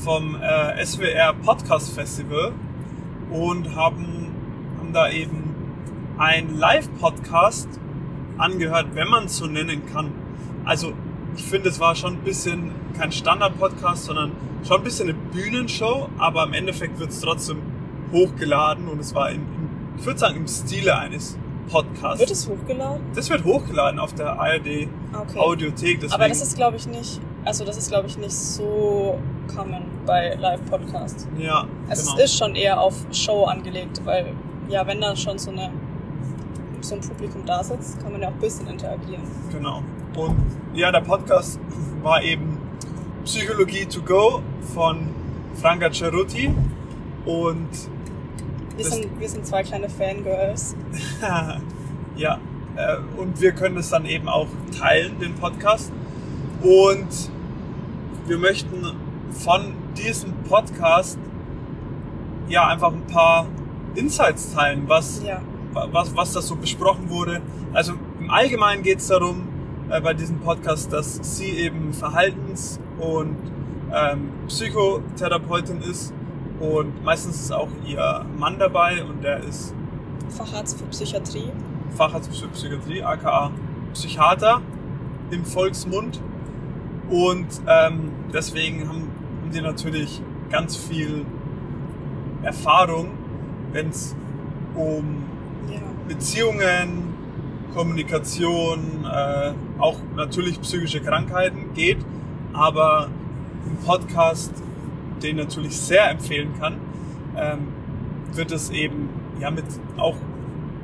[0.05, 2.53] vom äh, SWR Podcast Festival
[3.31, 4.35] und haben,
[4.79, 5.55] haben da eben
[6.19, 7.69] ein Live-Podcast
[8.39, 10.13] angehört, wenn man es so nennen kann.
[10.65, 10.93] Also
[11.37, 14.33] ich finde, es war schon ein bisschen kein Standard-Podcast, sondern
[14.67, 17.59] schon ein bisschen eine Bühnenshow, aber im Endeffekt wird es trotzdem
[18.13, 19.43] hochgeladen und es war, in,
[19.99, 21.37] ich würde sagen, im Stile eines
[21.71, 22.21] Podcasts.
[22.21, 23.03] Wird es hochgeladen?
[23.15, 25.39] das wird hochgeladen auf der ARD Okay.
[25.39, 26.01] Audiothek.
[26.01, 29.19] Deswegen, Aber das ist, glaube ich, nicht, also das ist, glaube ich, nicht so
[29.55, 31.27] common bei Live-Podcasts.
[31.39, 32.19] ja, Also genau.
[32.19, 34.33] es ist schon eher auf Show angelegt, weil
[34.69, 35.71] ja, wenn da schon so eine
[36.81, 39.23] so ein Publikum da sitzt, kann man ja auch ein bisschen interagieren.
[39.51, 39.83] Genau.
[40.17, 40.37] Und
[40.75, 41.59] ja, der Podcast
[42.03, 42.57] war eben
[43.25, 44.41] Psychologie to go
[44.75, 45.09] von
[45.55, 46.55] Franca Ceruti
[47.27, 47.69] und
[48.79, 50.77] Wir sind, wir sind zwei kleine Fangirls.
[52.17, 52.39] ja,
[52.77, 54.47] äh, und wir können es dann eben auch
[54.79, 55.91] teilen, den Podcast.
[56.63, 57.09] Und
[58.29, 58.93] wir möchten
[59.33, 61.19] von diesem Podcast
[62.49, 63.47] ja einfach ein paar
[63.97, 65.41] Insights teilen, was Ja.
[65.73, 67.41] was, was das so besprochen wurde.
[67.73, 69.49] Also im Allgemeinen geht es darum,
[69.91, 73.37] äh, bei diesem Podcast, dass sie eben Verhaltens- und
[73.93, 76.13] ähm, Psychotherapeutin ist
[76.61, 79.75] und meistens ist auch ihr Mann dabei und der ist
[80.31, 81.51] Facharzt für Psychiatrie.
[81.97, 83.51] Facharzt für Psychiatrie, aka
[83.93, 84.61] Psychiater
[85.31, 86.21] im Volksmund.
[87.11, 89.09] Und ähm, deswegen haben,
[89.41, 91.25] haben die natürlich ganz viel
[92.43, 93.11] Erfahrung,
[93.73, 94.15] wenn es
[94.75, 95.25] um
[95.73, 95.81] Ja.
[96.07, 97.15] Beziehungen,
[97.75, 101.99] Kommunikation, äh, auch natürlich psychische Krankheiten geht,
[102.53, 103.09] aber
[103.67, 104.53] im Podcast,
[105.23, 106.77] den ich natürlich sehr empfehlen kann,
[107.37, 107.69] ähm,
[108.33, 109.09] wird es eben
[109.41, 109.65] ja mit
[109.97, 110.17] auch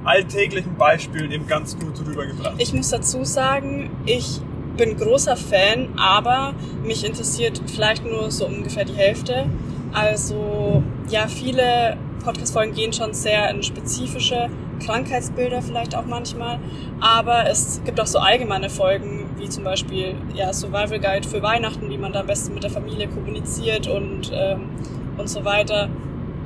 [0.05, 2.55] alltäglichen Beispielen eben ganz gut rübergebracht.
[2.59, 4.41] Ich muss dazu sagen, ich
[4.77, 9.47] bin großer Fan, aber mich interessiert vielleicht nur so ungefähr die Hälfte.
[9.93, 14.49] Also ja, viele Podcast-Folgen gehen schon sehr in spezifische
[14.85, 16.59] Krankheitsbilder vielleicht auch manchmal,
[17.01, 21.91] aber es gibt auch so allgemeine Folgen, wie zum Beispiel ja, Survival Guide für Weihnachten,
[21.91, 24.63] wie man da am besten mit der Familie kommuniziert und, ähm,
[25.19, 25.89] und so weiter.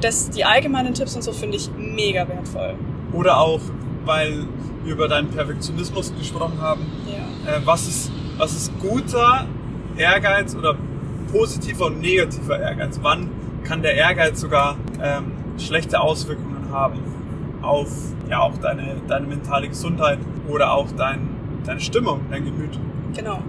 [0.00, 2.74] Das, die allgemeinen Tipps und so finde ich mega wertvoll.
[3.12, 3.60] Oder auch,
[4.04, 4.46] weil
[4.84, 7.52] wir über deinen Perfektionismus gesprochen haben, Ja.
[7.52, 9.46] äh, was, ist, was ist guter
[9.96, 10.74] Ehrgeiz oder
[11.32, 12.98] positiver und negativer Ehrgeiz?
[13.02, 13.30] Wann
[13.62, 16.98] kann der Ehrgeiz sogar ähm, schlechte Auswirkungen haben
[17.62, 17.88] auf
[18.28, 21.28] ja, auch deine, deine mentale Gesundheit oder auch dein,
[21.64, 22.78] deine Stimmung, dein Gemüt?
[23.14, 23.40] Genau.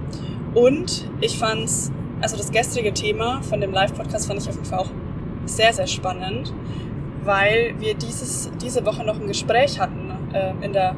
[0.53, 1.91] Und ich fand's,
[2.21, 4.91] also das gestrige Thema von dem Live-Podcast fand ich auf jeden Fall auch
[5.45, 6.53] sehr, sehr spannend,
[7.23, 10.95] weil wir dieses, diese Woche noch ein Gespräch hatten äh, in der,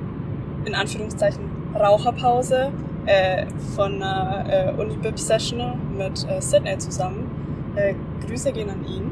[0.65, 1.41] in Anführungszeichen,
[1.76, 2.71] Raucherpause
[3.06, 3.45] äh,
[3.76, 7.30] von einer äh, Uni-Bib-Session mit äh, Sydney zusammen.
[7.76, 7.93] Äh,
[8.28, 9.12] Grüße gehen an ihn,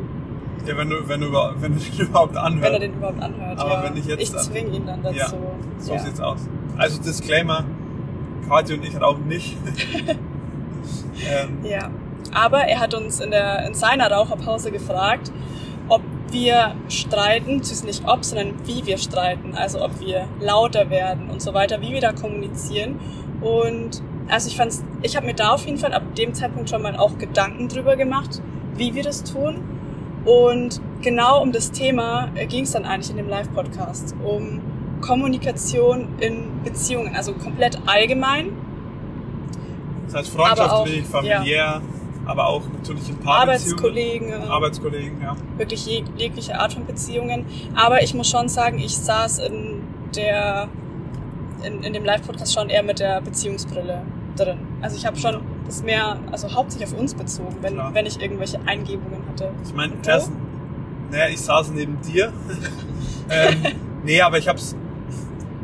[0.68, 2.64] Ja, wenn du, wenn du, wenn du den überhaupt anhörst.
[2.66, 3.58] wenn er den überhaupt anhört.
[3.60, 3.84] Aber ja.
[3.84, 5.18] wenn ich jetzt ich zwinge ihn dann dazu.
[5.18, 5.28] Ja,
[5.80, 6.00] So ja.
[6.00, 6.48] sieht's aus.
[6.78, 7.64] Also Disclaimer,
[8.50, 9.56] Kathi und ich rauchen nicht.
[10.08, 11.90] ähm, Ja,
[12.34, 15.32] aber er hat uns in, der, in seiner Raucherpause gefragt,
[15.88, 21.30] ob wir streiten, beziehungsweise nicht ob, sondern wie wir streiten, also ob wir lauter werden
[21.30, 23.00] und so weiter, wie wir da kommunizieren.
[23.42, 26.82] Und also ich fand's, ich habe mir da auf jeden Fall ab dem Zeitpunkt schon
[26.82, 28.42] mal auch Gedanken drüber gemacht,
[28.76, 29.64] wie wir das tun.
[30.26, 34.62] Und genau um das Thema ging es dann eigentlich in dem Live-Podcast, um
[35.02, 38.52] Kommunikation in Beziehungen, also komplett allgemein,
[40.10, 41.82] das heißt Aber auch, freundschaftlich, familiär,
[42.26, 43.80] aber auch natürlich in Paarbeziehungen.
[43.80, 45.36] Arbeitskollegen, äh, Arbeitskollegen, ja.
[45.58, 47.46] wirklich jeg jegliche Art von Beziehungen.
[47.76, 49.84] Aber ich muss schon sagen, ich saß in
[50.16, 50.68] der
[51.64, 54.04] in, in dem Live-Podcast schon eher mit der Beziehungsbrille
[54.36, 54.60] drin.
[54.82, 57.94] Also ich habe schon das mehr, also hauptsächlich auf uns bezogen, wenn, Klar.
[57.94, 59.52] wenn ich irgendwelche Eingebungen hatte.
[59.66, 59.94] Ich meine,
[61.12, 62.32] naja, ich saß neben dir.
[63.30, 63.66] ähm,
[64.04, 64.76] nee, aber ich hab's,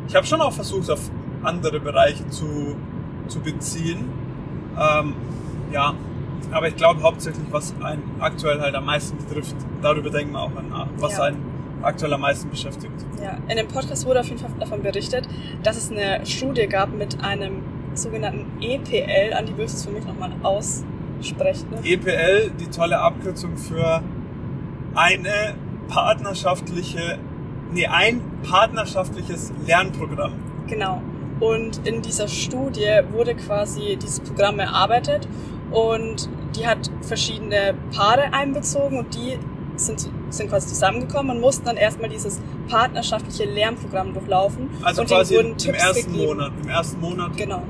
[0.08, 1.10] ich habe schon auch versucht, auf
[1.42, 2.76] andere Bereiche zu,
[3.28, 4.08] zu beziehen.
[4.78, 5.14] Ähm,
[5.72, 5.94] ja,
[6.52, 10.50] aber ich glaube hauptsächlich, was einen aktuell halt am meisten betrifft, darüber denken wir auch
[10.70, 11.24] nach, was Ja.
[11.24, 11.38] einen
[11.82, 12.92] aktuell am meisten beschäftigt.
[13.22, 15.28] Ja, in dem Podcast wurde auf jeden Fall davon berichtet,
[15.62, 17.62] dass es eine Studie gab mit einem
[17.94, 19.32] sogenannten EPL.
[19.34, 21.70] Andi, willst du es für mich nochmal aussprechen?
[21.70, 21.80] Ne?
[21.84, 24.02] EPL, die tolle Abkürzung für
[24.94, 25.54] eine
[25.88, 27.18] partnerschaftliche,
[27.72, 30.32] nee, ein partnerschaftliches Lernprogramm.
[30.66, 31.02] Genau.
[31.40, 35.28] Und in dieser Studie wurde quasi dieses Programm erarbeitet
[35.70, 39.38] und die hat verschiedene Paare einbezogen und die
[39.76, 44.70] sind, sind quasi zusammengekommen und mussten dann erstmal dieses partnerschaftliche Lernprogramm durchlaufen.
[44.82, 46.26] Also und quasi denen wurden im Tipps ersten gegeben.
[46.26, 46.52] Monat.
[46.62, 47.36] Im ersten Monat.
[47.36, 47.62] Genau.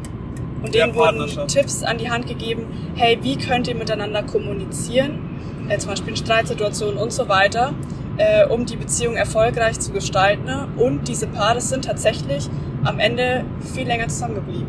[0.62, 1.48] Und denen wurden.
[1.48, 6.16] Tipps an die Hand gegeben, hey, wie könnt ihr miteinander kommunizieren, äh, zum Beispiel in
[6.16, 7.74] Streitsituationen und so weiter,
[8.18, 10.48] äh, um die Beziehung erfolgreich zu gestalten.
[10.76, 12.48] Und diese Paare sind tatsächlich
[12.84, 14.66] am Ende viel länger zusammengeblieben.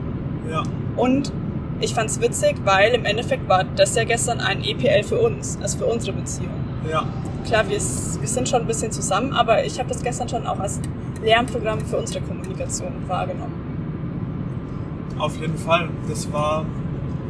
[0.50, 0.64] Ja.
[0.96, 1.32] Und
[1.80, 5.80] ich fand's witzig, weil im Endeffekt war das ja gestern ein EPL für uns, also
[5.80, 6.54] für unsere Beziehung.
[6.92, 7.06] Ja.
[7.46, 7.80] Klar, wir, wir
[8.28, 10.80] sind schon ein bisschen zusammen, aber ich habe das gestern schon auch als
[11.24, 13.54] Lernprogramm für unsere Kommunikation wahrgenommen.
[15.20, 15.90] Auf jeden Fall.
[16.08, 16.66] Das war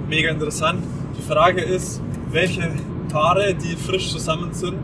[0.07, 0.83] mega interessant.
[1.17, 2.01] Die Frage ist,
[2.31, 2.69] welche
[3.09, 4.75] Paare, die frisch zusammen sind,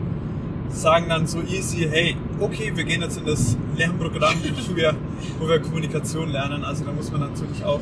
[0.70, 4.34] sagen dann so easy, hey, okay, wir gehen jetzt in das Lernprogramm,
[4.68, 4.94] wo wir,
[5.38, 6.64] wo wir Kommunikation lernen.
[6.64, 7.80] Also da muss man natürlich auch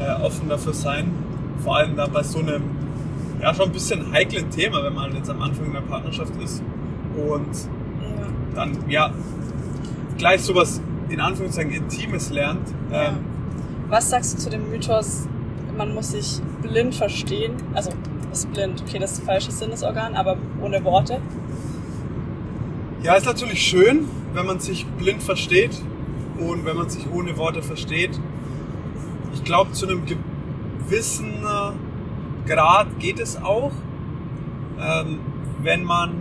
[0.00, 1.12] äh, offen dafür sein.
[1.62, 2.62] Vor allem da bei so einem
[3.40, 6.62] ja schon ein bisschen heiklen Thema, wenn man jetzt am Anfang einer Partnerschaft ist
[7.16, 7.48] und
[8.02, 8.26] Ja.
[8.54, 9.10] dann ja
[10.18, 12.68] gleich sowas in Anführungszeichen Intimes lernt.
[12.90, 13.08] Ja.
[13.08, 13.14] Ähm,
[13.88, 15.28] Was sagst du zu dem Mythos,
[15.76, 17.52] man muss sich blind verstehen?
[17.74, 17.90] Also,
[18.32, 21.18] ist blind, okay, das ist das falsche Sinnesorgan, aber ohne Worte.
[23.04, 25.78] Ja, ist natürlich schön, wenn man sich blind versteht
[26.38, 28.18] und wenn man sich ohne Worte versteht.
[29.34, 33.72] Ich glaube, zu einem gewissen äh, Grad geht es auch.
[34.80, 35.18] Ähm,
[35.62, 36.12] wenn man,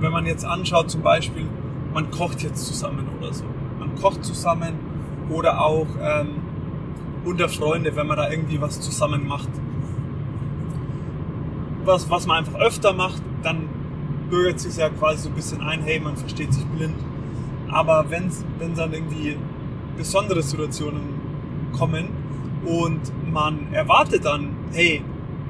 [0.00, 1.44] wenn man jetzt anschaut, zum Beispiel,
[1.92, 3.44] man kocht jetzt zusammen oder so.
[3.78, 4.72] Man kocht zusammen
[5.28, 6.36] oder auch ähm,
[7.26, 9.50] unter Freunde, wenn man da irgendwie was zusammen macht.
[11.84, 13.68] Was, was man einfach öfter macht, dann
[14.32, 16.96] bürgert sich ja quasi so ein bisschen ein, hey, man versteht sich blind.
[17.70, 18.30] Aber wenn
[18.74, 19.36] dann irgendwie
[19.94, 21.02] besondere Situationen
[21.72, 22.08] kommen
[22.64, 25.02] und man erwartet dann, hey,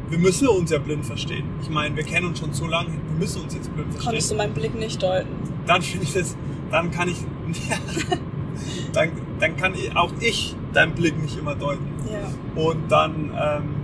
[0.09, 1.45] wir müssen uns ja blind verstehen.
[1.63, 4.29] Ich meine, wir kennen uns schon so lange, wir müssen uns jetzt blind Konntest verstehen.
[4.31, 5.29] du meinen Blick nicht deuten?
[5.65, 6.37] Dann finde ich das,
[6.73, 7.19] dann kann ich,
[8.93, 11.87] dann, dann kann ich, auch ich deinen Blick nicht immer deuten.
[12.11, 12.61] Ja.
[12.61, 13.75] Und dann, ähm,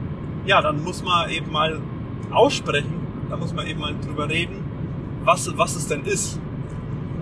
[0.44, 1.80] ja, dann muss man eben mal
[2.32, 2.94] aussprechen,
[3.30, 4.67] da muss man eben mal drüber reden,
[5.24, 6.40] was, was es denn ist,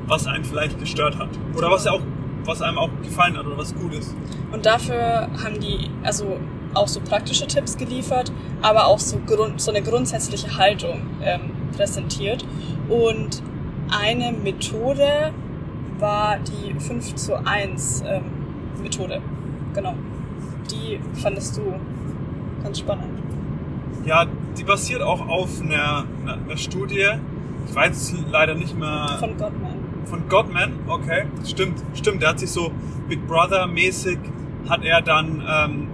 [0.06, 1.28] was einen vielleicht gestört hat.
[1.56, 2.02] Oder was ja auch,
[2.44, 4.14] was einem auch gefallen hat oder was gut ist.
[4.52, 6.38] Und dafür haben die also
[6.74, 8.30] auch so praktische Tipps geliefert,
[8.62, 12.44] aber auch so, Grund, so eine grundsätzliche Haltung ähm, präsentiert.
[12.88, 13.42] Und
[13.90, 15.32] eine Methode
[15.98, 18.24] war die 5 zu 1 ähm,
[18.82, 19.20] Methode.
[19.74, 19.94] Genau.
[20.70, 21.62] Die fandest du
[22.62, 23.22] ganz spannend.
[24.04, 27.08] Ja, die basiert auch auf einer, einer, einer Studie.
[27.68, 29.16] Ich weiß es leider nicht mehr.
[29.18, 29.74] Von Gottman.
[30.06, 32.22] Von Godman, okay, stimmt, stimmt.
[32.22, 32.70] Der hat sich so
[33.08, 34.18] Big Brother mäßig,
[34.68, 35.88] hat er dann, ähm,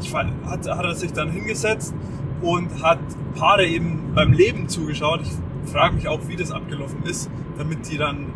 [0.00, 1.92] ich weiß, hat, hat er sich dann hingesetzt
[2.40, 2.98] und hat
[3.34, 5.20] Paare eben beim Leben zugeschaut.
[5.22, 8.26] Ich frage mich auch, wie das abgelaufen ist, damit die dann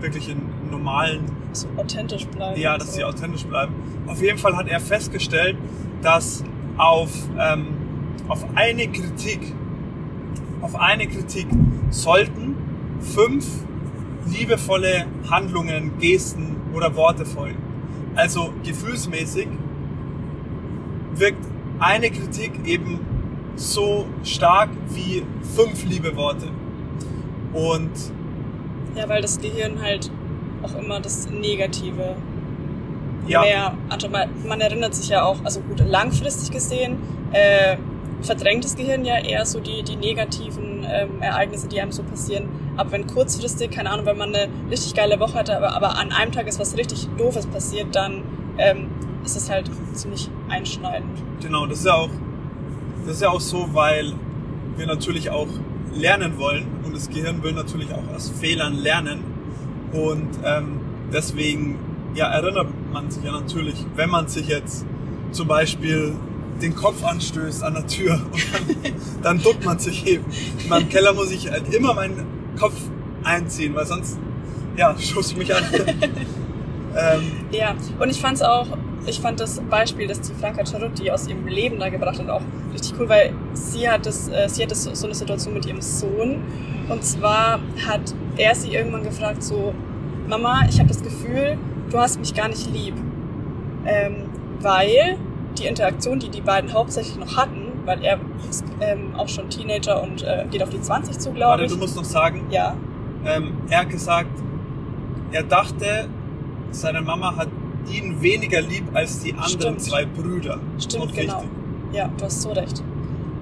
[0.00, 0.40] wirklich in
[0.70, 2.58] normalen, So authentisch bleiben.
[2.58, 2.96] ja, dass so.
[2.98, 3.74] sie authentisch bleiben.
[4.06, 5.56] Auf jeden Fall hat er festgestellt,
[6.02, 6.42] dass
[6.78, 7.66] auf, ähm,
[8.28, 9.40] auf eine Kritik,
[10.60, 11.46] auf eine Kritik
[11.90, 12.56] sollten
[13.00, 13.46] fünf
[14.26, 17.62] liebevolle Handlungen, Gesten oder Worte folgen.
[18.14, 19.48] Also gefühlsmäßig
[21.14, 21.44] wirkt
[21.78, 23.00] eine Kritik eben
[23.56, 25.24] so stark wie
[25.56, 26.48] fünf liebe Worte.
[27.52, 27.90] Und
[28.94, 30.10] Ja, weil das Gehirn halt
[30.62, 32.16] auch immer das Negative
[33.26, 36.96] ja, mehr, also man, erinnert sich ja auch, also gut, langfristig gesehen,
[37.32, 37.76] äh,
[38.22, 42.48] verdrängt das Gehirn ja eher so die, die negativen ähm, Ereignisse, die einem so passieren.
[42.76, 46.12] Aber wenn kurzfristig, keine Ahnung, wenn man eine richtig geile Woche hatte, aber, aber an
[46.12, 48.22] einem Tag ist was richtig Doofes passiert, dann
[48.58, 48.88] ähm,
[49.24, 51.22] ist es halt ziemlich einschneidend.
[51.40, 52.10] Genau, das ist ja auch,
[53.04, 54.12] das ist ja auch so, weil
[54.76, 55.48] wir natürlich auch
[55.94, 59.24] lernen wollen und das Gehirn will natürlich auch aus Fehlern lernen
[59.92, 60.80] und ähm,
[61.12, 61.78] deswegen
[62.14, 64.84] ja, erinnert man sich ja natürlich, wenn man sich jetzt
[65.30, 66.14] zum Beispiel
[66.62, 70.24] den Kopf anstößt an der Tür und dann, duckt man sich eben.
[70.62, 72.26] In meinem Keller muss ich halt immer meinen
[72.58, 72.74] Kopf
[73.24, 74.18] einziehen, weil sonst
[74.76, 75.64] ja, stoße ich mich an.
[76.96, 78.66] ähm, Ja, und ich fand's auch,
[79.06, 82.42] ich fand das Beispiel, das die Franka Charuti aus ihrem Leben da gebracht hat, auch
[82.72, 85.80] richtig cool, weil sie hat das, äh, sie hat das, so eine Situation mit ihrem
[85.80, 86.42] Sohn.
[86.88, 89.74] Und zwar hat er sie irgendwann gefragt, so,
[90.28, 91.58] Mama, ich habe das Gefühl,
[91.90, 92.94] du hast mich gar nicht lieb.
[93.86, 94.28] Ähm,
[94.60, 95.18] weil
[95.56, 100.02] die Interaktion, die die beiden hauptsächlich noch hatten, weil er ist ähm, auch schon Teenager
[100.02, 101.72] und äh, geht auf die 20 zu, glaube warte, ich.
[101.72, 102.74] du musst noch sagen, Ja,
[103.24, 104.30] ähm, er hat gesagt,
[105.32, 106.08] er dachte,
[106.70, 107.48] seine Mama hat
[107.90, 109.82] ihn weniger lieb als die anderen Stimmt.
[109.82, 110.58] zwei Brüder.
[110.78, 111.34] Stimmt, Und genau.
[111.36, 111.50] wichtig.
[111.92, 112.82] Ja, du hast so recht.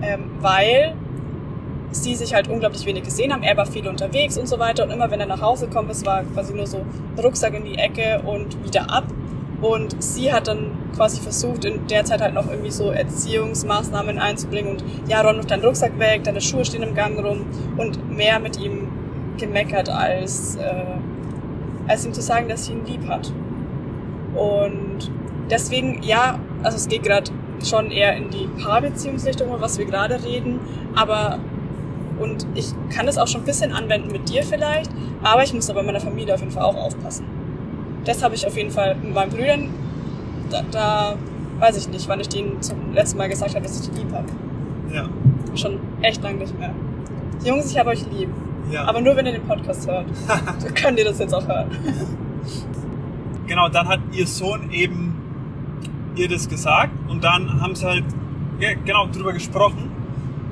[0.01, 0.95] Ähm, weil
[1.91, 3.43] sie sich halt unglaublich wenig gesehen haben.
[3.43, 4.85] Er war viel unterwegs und so weiter.
[4.85, 6.85] Und immer wenn er nach Hause kommt, es war quasi nur so
[7.23, 9.05] Rucksack in die Ecke und wieder ab.
[9.61, 14.73] Und sie hat dann quasi versucht, in der Zeit halt noch irgendwie so Erziehungsmaßnahmen einzubringen
[14.73, 18.39] und ja, räum doch deinen Rucksack weg, deine Schuhe stehen im Gang rum und mehr
[18.39, 18.89] mit ihm
[19.39, 20.85] gemeckert, als, äh,
[21.89, 23.33] als ihm zu sagen, dass sie ihn lieb hat.
[24.35, 25.11] Und
[25.51, 27.31] deswegen, ja, also es geht gerade
[27.65, 30.61] schon eher in die Paarbeziehungsrichtung, was wir gerade reden,
[30.95, 31.39] aber
[32.19, 34.91] und ich kann das auch schon ein bisschen anwenden mit dir vielleicht,
[35.23, 37.27] aber ich muss aber in meiner Familie auf jeden Fall auch aufpassen.
[38.07, 39.69] Das habe ich auf jeden Fall mit meinen Brüdern,
[40.49, 41.17] da, da
[41.59, 44.13] weiß ich nicht, wann ich denen zum letzten Mal gesagt habe, dass ich die lieb
[44.13, 44.27] habe.
[44.95, 45.09] Ja.
[45.57, 46.73] Schon echt lang nicht mehr.
[47.45, 48.29] Jungs, ich habe euch lieb.
[48.71, 48.85] ja.
[48.85, 50.07] Aber nur wenn ihr den Podcast hört.
[50.29, 51.69] Dann könnt ihr das jetzt auch hören.
[53.47, 55.15] genau, dann hat ihr Sohn eben
[56.15, 58.05] ihr das gesagt und dann haben sie halt
[58.59, 59.91] ja, genau drüber gesprochen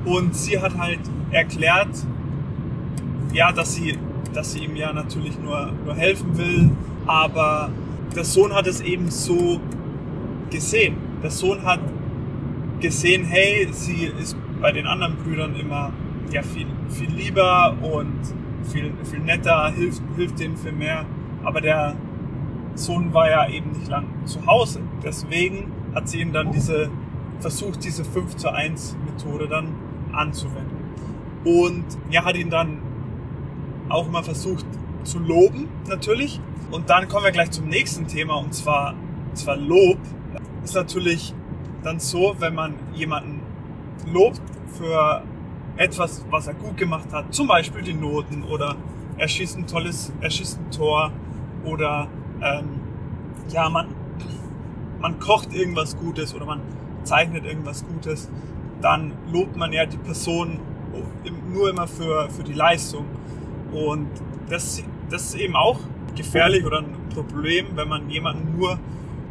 [0.05, 0.99] und sie hat halt
[1.31, 1.89] erklärt,
[3.33, 3.97] ja, dass sie,
[4.33, 6.71] dass sie ihm ja natürlich nur, nur helfen will,
[7.07, 7.71] aber
[8.15, 9.59] der Sohn hat es eben so
[10.49, 10.95] gesehen.
[11.21, 11.79] Der Sohn hat
[12.79, 15.91] gesehen, hey, sie ist bei den anderen Brüdern immer
[16.31, 18.19] ja viel, viel lieber und
[18.71, 21.05] viel, viel netter, hilft, hilft denen viel mehr,
[21.43, 21.95] aber der
[22.75, 24.81] Sohn war ja eben nicht lang zu Hause.
[25.03, 26.89] Deswegen hat sie ihm dann diese,
[27.39, 29.69] versucht, diese 5 zu 1 Methode dann
[30.11, 30.77] anzuwenden.
[31.45, 32.79] Und ja, hat ihn dann
[33.87, 34.65] auch mal versucht
[35.05, 36.39] zu loben, natürlich.
[36.71, 38.95] Und dann kommen wir gleich zum nächsten Thema, und zwar,
[39.29, 39.97] und zwar Lob.
[40.63, 41.33] Ist natürlich
[41.83, 43.41] dann so, wenn man jemanden
[44.11, 44.41] lobt
[44.77, 45.21] für
[45.77, 48.75] etwas, was er gut gemacht hat, zum Beispiel die Noten oder
[49.17, 51.11] er schießt ein tolles, er schießt ein Tor
[51.63, 52.07] oder
[52.41, 52.79] ähm,
[53.49, 53.87] ja, man,
[54.99, 56.61] man kocht irgendwas Gutes oder man
[57.03, 58.29] zeichnet irgendwas Gutes,
[58.81, 60.59] dann lobt man ja die Person
[61.51, 63.05] nur immer für, für die Leistung.
[63.71, 64.07] Und
[64.49, 65.79] das, das ist eben auch
[66.15, 68.77] gefährlich oder ein Problem, wenn man jemanden nur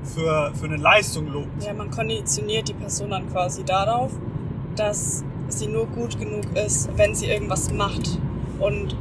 [0.05, 1.65] für, für eine Leistung lobt.
[1.65, 4.13] Ja, man konditioniert die Person dann quasi darauf,
[4.77, 8.19] dass sie nur gut genug ist, wenn sie irgendwas macht.
[8.59, 8.97] Und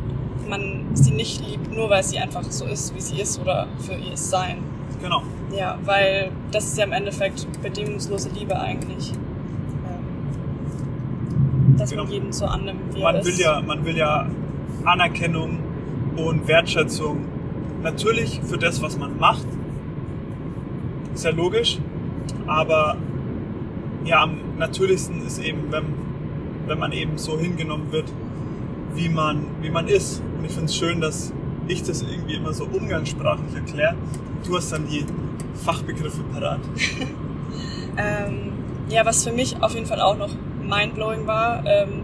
[0.50, 3.94] man sie nicht liebt, nur weil sie einfach so ist, wie sie ist oder für
[3.94, 4.58] ihr Sein.
[5.02, 5.22] Genau.
[5.56, 9.12] Ja, weil das ist ja im Endeffekt bedingungslose Liebe eigentlich.
[9.86, 12.12] Ähm, Dass man Genau.
[12.14, 13.26] jeden so annimmt, wie er Man ist.
[13.28, 14.28] will ja, man will ja
[14.86, 15.60] Anerkennung
[16.16, 17.26] und Wertschätzung.
[17.82, 19.46] Natürlich für das, was man macht.
[21.14, 21.80] Ist ja logisch.
[22.48, 22.98] Aber
[24.06, 25.86] ja, am natürlichsten ist eben, wenn,
[26.68, 28.12] wenn man eben so hingenommen wird,
[28.96, 30.22] wie man, wie man ist.
[30.38, 31.34] Und ich finde es schön, dass
[31.68, 33.96] ich das irgendwie immer so umgangssprachlich erkläre.
[34.46, 35.06] Du hast dann die
[35.64, 36.60] Fachbegriffe parat.
[37.96, 38.54] Ähm,
[38.90, 40.32] ja, was für mich auf jeden Fall auch noch
[40.64, 42.03] mindblowing war, ähm,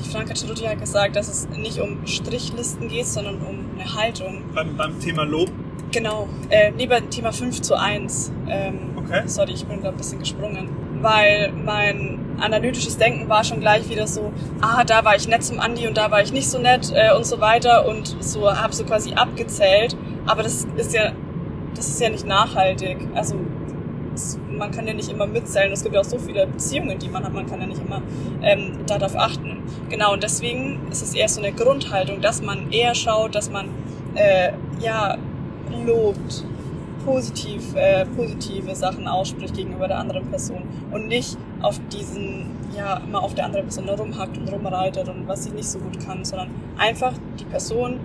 [0.00, 4.42] die Franka Ceruti hat gesagt, dass es nicht um Strichlisten geht, sondern um eine Haltung.
[4.54, 5.50] Beim, beim Thema Lob.
[5.90, 8.32] Genau, äh, lieber Thema 5 zu 1.
[8.48, 9.22] Ähm, Okay.
[9.26, 10.68] Sorry, ich bin da ein bisschen gesprungen.
[11.00, 15.58] Weil mein analytisches Denken war schon gleich wieder so, ah, da war ich nett zum
[15.58, 18.72] Andi und da war ich nicht so nett äh, und so weiter und so habe
[18.72, 19.96] so quasi abgezählt.
[20.26, 21.12] Aber das ist ja,
[21.74, 22.98] das ist ja nicht nachhaltig.
[23.14, 23.34] Also
[24.14, 25.72] es, man kann ja nicht immer mitzählen.
[25.72, 27.32] Es gibt ja auch so viele Beziehungen, die man hat.
[27.32, 28.02] Man kann ja nicht immer
[28.42, 29.62] ähm, darauf achten.
[29.88, 33.68] Genau, und deswegen ist es eher so eine Grundhaltung, dass man eher schaut, dass man
[34.14, 35.16] äh, ja
[35.86, 36.44] lobt,
[37.04, 43.22] positiv, äh, positive Sachen ausspricht gegenüber der anderen Person und nicht auf diesen, ja, immer
[43.22, 46.48] auf der anderen Person rumhackt und rumreitet und was sie nicht so gut kann, sondern
[46.78, 47.98] einfach die Person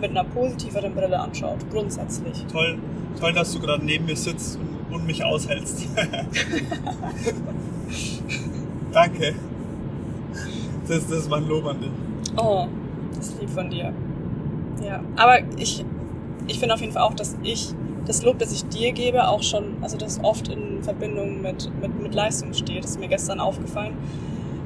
[0.00, 2.44] mit einer positiveren Brille anschaut, grundsätzlich.
[2.52, 2.78] Toll,
[3.18, 5.86] toll, dass du gerade neben mir sitzt und, und mich aushältst.
[8.92, 9.34] Danke.
[10.88, 11.90] Das, das ist mein Lob an dich.
[12.36, 12.66] Oh,
[13.16, 13.92] das ist lieb von dir.
[14.84, 15.84] Ja, aber ich,
[16.46, 17.74] ich finde auf jeden Fall auch, dass ich
[18.06, 22.00] das Lob, das ich dir gebe, auch schon, also das oft in Verbindung mit, mit,
[22.00, 22.84] mit Leistung steht.
[22.84, 23.94] Das ist mir gestern aufgefallen.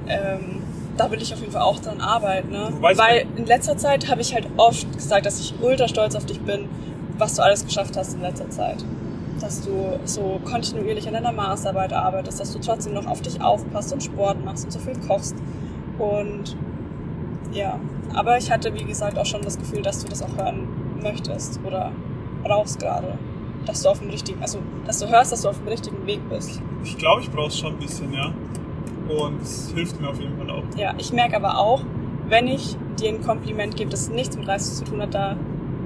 [0.08, 0.62] Ähm,
[0.96, 2.50] da will ich auf jeden Fall auch dran arbeiten.
[2.50, 2.68] Ne?
[2.80, 6.40] Weil in letzter Zeit habe ich halt oft gesagt, dass ich ultra stolz auf dich
[6.40, 6.68] bin,
[7.16, 8.84] was du alles geschafft hast in letzter Zeit.
[9.40, 13.92] Dass du so kontinuierlich an deiner Masterarbeit arbeitest, dass du trotzdem noch auf dich aufpasst
[13.92, 15.34] und Sport machst und so viel kochst.
[15.98, 16.56] Und
[17.52, 17.80] ja,
[18.14, 20.68] aber ich hatte, wie gesagt, auch schon das Gefühl, dass du das auch hören
[21.02, 21.90] möchtest oder
[22.42, 23.18] brauchst gerade.
[23.66, 26.20] Dass du auf dem richtigen, also, dass du hörst, dass du auf dem richtigen Weg
[26.28, 26.60] bist.
[26.84, 28.32] Ich glaube, ich brauche es schon ein bisschen, ja.
[29.08, 30.62] Und es hilft mir auf jeden Fall auch.
[30.76, 31.82] Ja, ich merke aber auch,
[32.28, 35.36] wenn ich dir ein Kompliment gebe, das nichts mit Leistung zu tun hat, da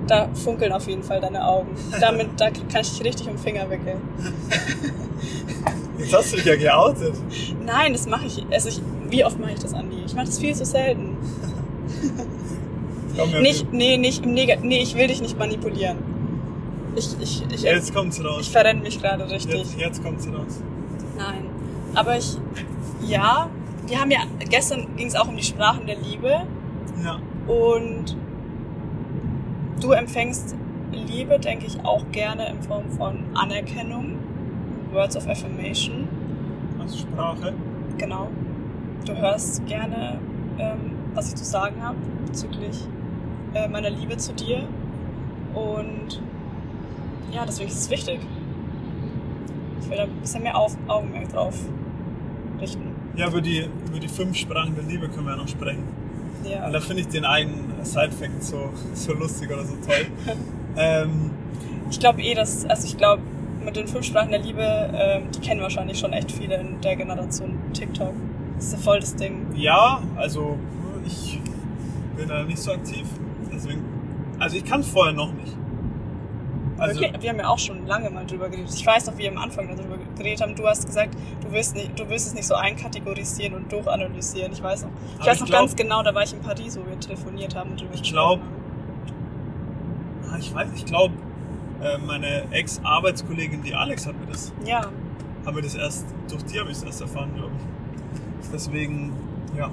[0.07, 1.71] da funkeln auf jeden Fall deine Augen.
[2.01, 3.99] Damit, da kann ich dich richtig um den Finger wickeln.
[5.99, 7.15] Jetzt hast du dich ja geoutet.
[7.65, 9.97] Nein, das mache ich, also ich, wie oft mache ich das, Andi?
[10.05, 11.17] Ich mache das viel zu selten.
[13.17, 15.99] Komm, Nicht, nee, nicht im Neg nee, ich will dich nicht manipulieren.
[16.97, 18.49] Ich, ich, ich, Jetzt kommt's ich raus.
[18.49, 19.55] verrenne mich gerade richtig.
[19.61, 20.61] Jetzt, jetzt kommt's raus.
[21.17, 21.45] Nein.
[21.95, 22.37] Aber ich,
[23.07, 23.49] ja,
[23.87, 26.43] wir haben ja, gestern ging es auch um die Sprachen der Liebe
[27.05, 27.19] Ja.
[27.47, 28.17] und
[29.81, 30.55] du empfängst
[30.93, 34.19] Liebe, denke ich, auch gerne in Form von Anerkennung,
[34.93, 36.09] Words of Affirmation,
[36.79, 37.53] Also Sprache.
[37.99, 38.29] genau.
[39.07, 40.19] Du hörst gerne,
[40.59, 41.97] ähm, was ich zu sagen habe
[42.27, 42.81] bezüglich
[43.55, 44.67] äh, meiner Liebe zu dir
[45.55, 46.21] und
[47.33, 48.21] ja, deswegen ist es wichtig.
[49.81, 51.55] Ich will da ein bisschen mehr auf, Augenmerk drauf
[52.61, 52.93] richten.
[53.17, 55.83] Ja, über die, über die fünf Sprachen der Liebe können wir ja noch sprechen.
[56.49, 56.67] Ja.
[56.67, 60.07] Und da finde ich den einen Side-Fact so, so lustig oder so toll.
[60.77, 61.31] ähm,
[61.91, 63.23] Ich glaube eh, dass, also ich glaube,
[63.65, 66.97] mit den fünf Sprachen der Liebe, ähm, die kennen wahrscheinlich schon echt viele in der
[66.97, 68.13] Generation TikTok.
[68.57, 69.47] Das ist ja voll das Ding.
[69.57, 70.59] ja, also
[71.07, 71.41] ich
[72.17, 73.07] bin da nicht so aktiv.
[73.53, 73.83] Deswegen,
[74.39, 75.57] also ich kann es vorher noch nicht.
[76.89, 78.73] Also, Wirklich, wir haben ja auch schon lange mal drüber geredet.
[78.75, 80.55] Ich weiß noch, wie wir am Anfang darüber geredet haben.
[80.55, 84.53] Du hast gesagt, du willst, nicht, du willst es nicht so einkategorisieren und durchanalysieren.
[84.53, 84.91] Ich weiß noch.
[85.21, 87.55] Ich weiß ich noch glaub- ganz genau, da war ich in Paris, wo wir telefoniert
[87.55, 88.41] haben und drüber Ich gesprochen
[90.23, 91.15] glaub- ah, ich weiß, ich glaube,
[91.83, 94.53] äh, meine Ex-Arbeitskollegin, die Alex, hat mir das.
[94.65, 94.83] Ja,
[95.47, 98.49] haben wir das erst, durch die habe ich es erst erfahren, glaube ich.
[98.53, 99.13] Deswegen,
[99.57, 99.71] ja.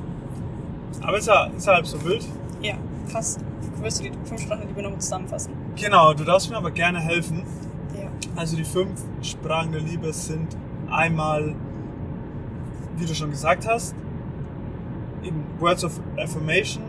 [1.02, 2.26] Aber ist ja, ist ja halb so wild.
[2.62, 2.76] ja,
[3.12, 3.38] krass.
[3.82, 5.54] Willst du die fünf Sprachen der Liebe noch zusammenfassen?
[5.76, 7.44] Genau, du darfst mir aber gerne helfen.
[7.96, 8.10] Ja.
[8.36, 10.56] Also die fünf Sprachen der Liebe sind
[10.90, 11.56] einmal,
[12.98, 13.96] wie du schon gesagt hast,
[15.24, 16.84] eben Words of Affirmation,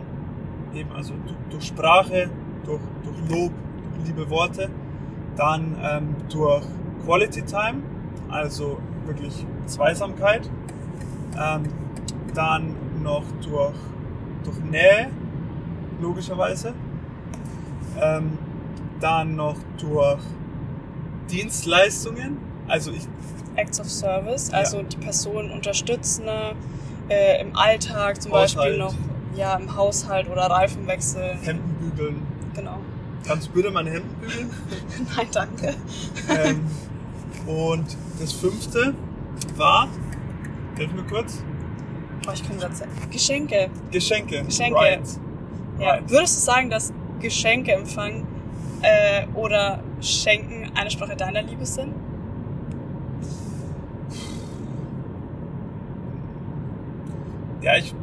[0.73, 2.29] eben also du- durch Sprache,
[2.65, 3.51] durch, durch Lob,
[3.95, 4.69] durch liebe Worte,
[5.35, 6.63] dann ähm, durch
[7.05, 7.81] Quality Time,
[8.29, 10.49] also wirklich Zweisamkeit,
[11.37, 11.63] ähm,
[12.33, 13.73] dann noch durch,
[14.43, 15.09] durch Nähe,
[16.03, 16.73] logischerweise,
[17.99, 18.37] ähm,
[18.99, 20.19] dann noch durch
[21.31, 22.37] Dienstleistungen,
[22.67, 23.07] also ich
[23.55, 24.59] Acts of Service, Ja.
[24.59, 26.23] also die Person unterstützen
[27.09, 28.79] äh, im Alltag, zum Beispiel Haushalt.
[28.79, 28.93] noch
[29.35, 31.39] ja, im Haushalt oder Reifen wechseln.
[31.41, 32.21] Hemden bügeln.
[32.55, 32.77] Genau.
[33.27, 34.49] Kannst du bitte meine Hemden bügeln?
[35.15, 35.73] Nein, danke.
[36.29, 36.61] ähm,
[37.47, 37.85] und
[38.19, 38.93] das fünfte
[39.57, 39.87] war,
[40.77, 41.43] hilf mir kurz,
[42.25, 42.73] Oh, ich kann gerade.
[43.11, 43.69] Geschenke.
[43.91, 44.43] Geschenke.
[44.43, 44.79] Geschenke.
[44.79, 45.01] Right.
[45.79, 45.99] Ja.
[46.07, 48.27] Würdest du sagen, dass Geschenke empfangen
[48.81, 51.93] äh, oder Schenken eine Sprache deiner Liebe sind?
[57.61, 57.95] Ja, ich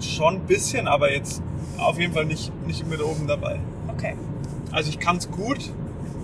[0.00, 1.42] schon ein bisschen, aber jetzt
[1.78, 3.60] auf jeden Fall nicht, nicht mit oben dabei.
[3.88, 4.16] Okay.
[4.70, 5.70] Also ich kann es gut,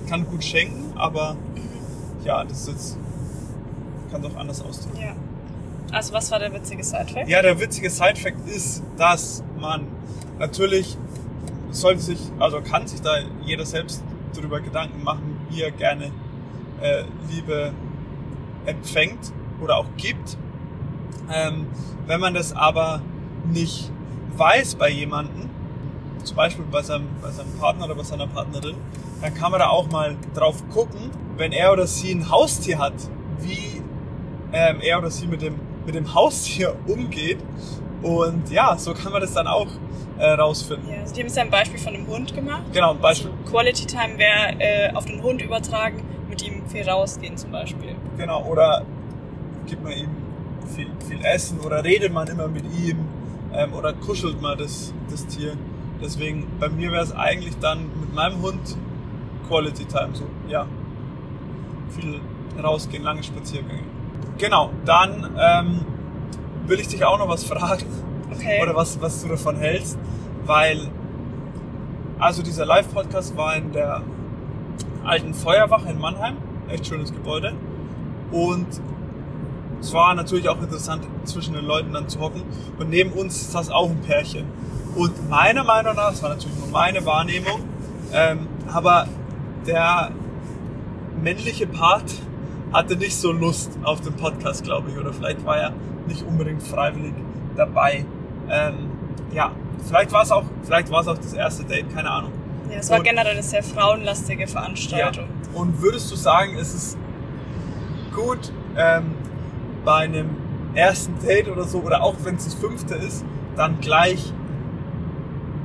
[0.09, 1.37] kann gut schenken, aber
[2.25, 2.99] ja, das ist jetzt,
[4.11, 4.99] kann doch anders ausdrücken.
[5.01, 5.15] Ja.
[5.93, 7.29] Also was war der witzige Sidefact?
[7.29, 9.87] Ja, der witzige Sidefact ist, dass man
[10.39, 10.97] natürlich
[11.71, 14.03] sollte sich, also kann sich da jeder selbst
[14.35, 16.13] darüber Gedanken machen, wie er gerne
[16.81, 17.73] äh, Liebe
[18.67, 19.33] empfängt
[19.63, 20.37] oder auch gibt.
[21.31, 21.67] Ähm,
[22.07, 23.03] wenn man das aber
[23.53, 23.91] nicht
[24.37, 25.49] weiß bei jemandem,
[26.25, 28.77] zum Beispiel bei seinem, bei seinem Partner oder bei seiner Partnerin,
[29.21, 32.95] dann kann man da auch mal drauf gucken, wenn er oder sie ein Haustier hat,
[33.41, 33.83] wie
[34.53, 35.55] ähm, er oder sie mit dem,
[35.87, 37.39] mit dem Haustier umgeht.
[38.03, 39.67] Und ja, so kann man das dann auch
[40.19, 40.89] äh, rausfinden.
[40.91, 42.63] Ja, also die haben jetzt ja ein Beispiel von einem Hund gemacht.
[42.73, 43.31] Genau, ein Beispiel.
[43.31, 47.95] Also Quality Time wäre äh, auf den Hund übertragen, mit ihm viel rausgehen zum Beispiel.
[48.17, 48.85] Genau, oder
[49.67, 50.11] gibt man ihm
[50.75, 52.99] viel, viel Essen oder redet man immer mit ihm
[53.53, 55.55] ähm, oder kuschelt man das, das Tier.
[56.03, 58.77] Deswegen, bei mir wäre es eigentlich dann mit meinem Hund
[59.49, 60.67] Quality Time, so, ja.
[61.91, 62.21] Viel
[62.63, 63.83] rausgehen, lange Spaziergänge.
[64.37, 65.81] Genau, dann ähm,
[66.69, 67.87] will ich dich auch noch was fragen.
[68.31, 68.63] Okay.
[68.63, 69.99] oder was, was du davon hältst,
[70.45, 70.89] weil
[72.19, 74.03] also dieser Live-Podcast war in der
[75.05, 76.37] alten Feuerwache in Mannheim,
[76.69, 77.55] echt schönes Gebäude.
[78.31, 78.67] Und
[79.81, 82.43] es war natürlich auch interessant, zwischen den Leuten dann zu hocken.
[82.79, 84.47] Und neben uns saß auch ein Pärchen.
[84.97, 87.63] Und meiner Meinung nach, das war natürlich nur meine Wahrnehmung,
[88.13, 89.07] ähm, aber
[89.67, 90.11] der
[91.23, 92.13] männliche Part
[92.73, 95.73] hatte nicht so Lust auf den Podcast, glaube ich, oder vielleicht war er
[96.09, 97.15] nicht unbedingt freiwillig
[97.57, 98.05] dabei.
[98.51, 98.89] Ähm,
[99.33, 99.53] ja,
[99.87, 102.33] vielleicht war es auch, vielleicht war es auch das erste Date, keine Ahnung.
[102.71, 105.27] ja, es war und- generell eine sehr frauenlastige Veranstaltung.
[105.55, 106.99] Und würdest du sagen, es ist
[108.15, 109.13] gut ähm,
[109.85, 110.31] bei einem
[110.75, 113.25] ersten Date oder so, oder auch wenn es das fünfte ist,
[113.57, 114.33] dann gleich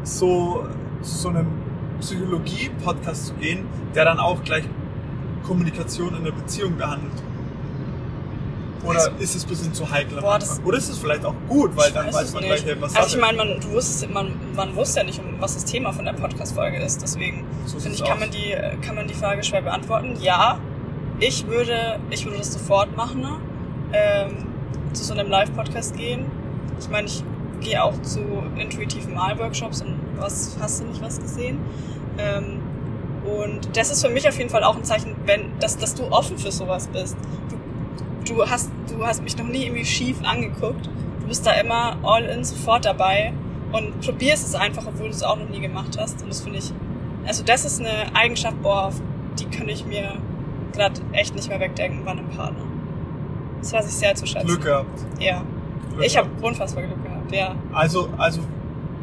[0.04, 0.66] so
[1.02, 1.48] zu so einem
[2.00, 3.66] Psychologie-Podcast zu gehen,
[3.96, 4.64] der dann auch gleich
[5.44, 7.12] Kommunikation in der Beziehung behandelt?
[8.86, 10.19] Oder ist es ein bisschen zu heikel?
[10.21, 12.65] Boah, Oder ist es vielleicht auch gut, weil dann weiß weiß man nicht.
[12.65, 15.55] gleich, was Also ich meine, man, du wusstest, man, man wusste ja nicht, um was
[15.55, 17.01] das Thema von der Podcast-Folge ist.
[17.01, 18.19] Deswegen So finde ich, kann aus.
[18.19, 18.55] man, die,
[18.86, 20.15] kann man die Frage schwer beantworten.
[20.21, 20.59] Ja,
[21.19, 23.38] ich würde, ich würde das sofort machen, ne?
[23.93, 24.47] ähm,
[24.93, 26.25] zu so einem Live-Podcast gehen.
[26.79, 27.23] Ich meine, ich
[27.61, 28.19] gehe auch zu
[28.57, 31.59] intuitiven Malworkshops und was hast du nicht was gesehen.
[32.17, 32.59] Ähm,
[33.25, 36.03] und das ist für mich auf jeden Fall auch ein Zeichen, wenn, dass, dass du
[36.11, 37.15] offen für sowas bist.
[37.49, 37.55] Du,
[38.28, 40.88] du, hast, du hast mich noch nie irgendwie schief angeguckt.
[41.21, 43.34] Du bist da immer all in sofort dabei
[43.71, 46.21] und probierst es einfach, obwohl du es auch noch nie gemacht hast.
[46.21, 46.71] Und das finde ich,
[47.26, 49.01] also das ist eine Eigenschaft, boah, auf
[49.39, 50.13] die könnte ich mir
[50.74, 52.63] gerade echt nicht mehr wegdenken bei einem Partner.
[53.59, 54.47] Das weiß ich sehr zu schätzen.
[54.47, 55.05] Glück gehabt.
[55.19, 55.43] Ja.
[55.91, 57.55] Glück Ich habe unfassbar Glück gehabt, ja.
[57.71, 58.41] Also, also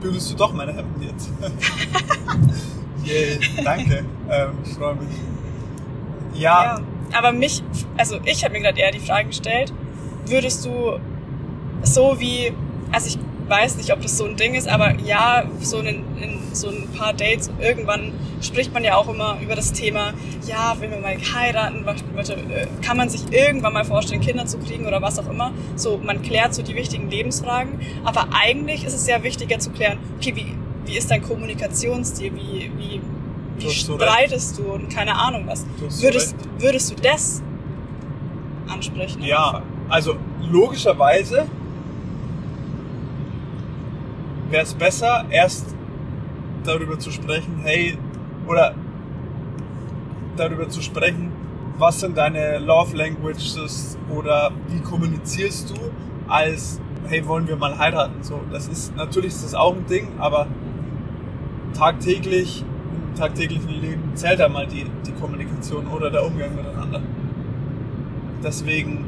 [0.00, 1.30] bügelst du doch meine Hemden jetzt.
[3.04, 4.04] Yay, danke.
[4.30, 5.08] Ähm, ich freue mich.
[6.34, 6.78] Ja, Ja,
[7.12, 7.62] aber mich,
[7.96, 9.72] also ich habe mir gerade eher die Frage gestellt,
[10.26, 10.98] würdest du
[11.82, 12.52] so wie,
[12.92, 16.38] also ich weiß nicht, ob das so ein Ding ist, aber ja, so in, in
[16.52, 20.14] so ein paar Dates irgendwann spricht man ja auch immer über das Thema,
[20.46, 24.86] ja, will man mal heiraten, äh, kann man sich irgendwann mal vorstellen, Kinder zu kriegen
[24.86, 25.52] oder was auch immer.
[25.76, 29.98] So, man klärt so die wichtigen Lebensfragen, aber eigentlich ist es ja wichtiger zu klären,
[30.16, 30.54] okay, wie,
[30.86, 33.00] wie ist dein Kommunikationsstil, wie, wie,
[33.68, 35.66] Streitest du und keine Ahnung was.
[36.00, 37.42] Würdest, würdest du das
[38.68, 39.22] ansprechen?
[39.22, 39.46] ja.
[39.46, 39.62] Anfang?
[39.88, 40.14] Also
[40.48, 41.46] logischerweise
[44.50, 45.74] wäre es besser, erst
[46.64, 47.98] darüber zu sprechen, hey,
[48.46, 48.74] oder
[50.36, 51.32] darüber zu sprechen,
[51.78, 55.74] was sind deine Love Languages oder wie kommunizierst du,
[56.28, 58.22] als hey, wollen wir mal heiraten?
[58.22, 60.46] So, das ist natürlich ist das auch ein Ding, aber
[61.76, 62.64] tagtäglich
[63.20, 67.00] tagtäglichen Leben zählt einmal die, die Kommunikation oder der Umgang miteinander.
[68.42, 69.04] Deswegen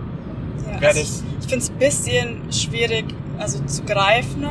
[0.67, 3.07] Ja, wäre also das ich finde es ein bisschen schwierig,
[3.39, 4.47] also zu greifen,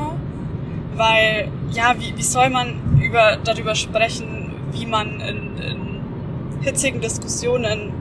[0.95, 5.77] weil, ja, wie, wie soll man über, darüber sprechen, wie man in, in
[6.61, 7.93] hitzigen Diskussionen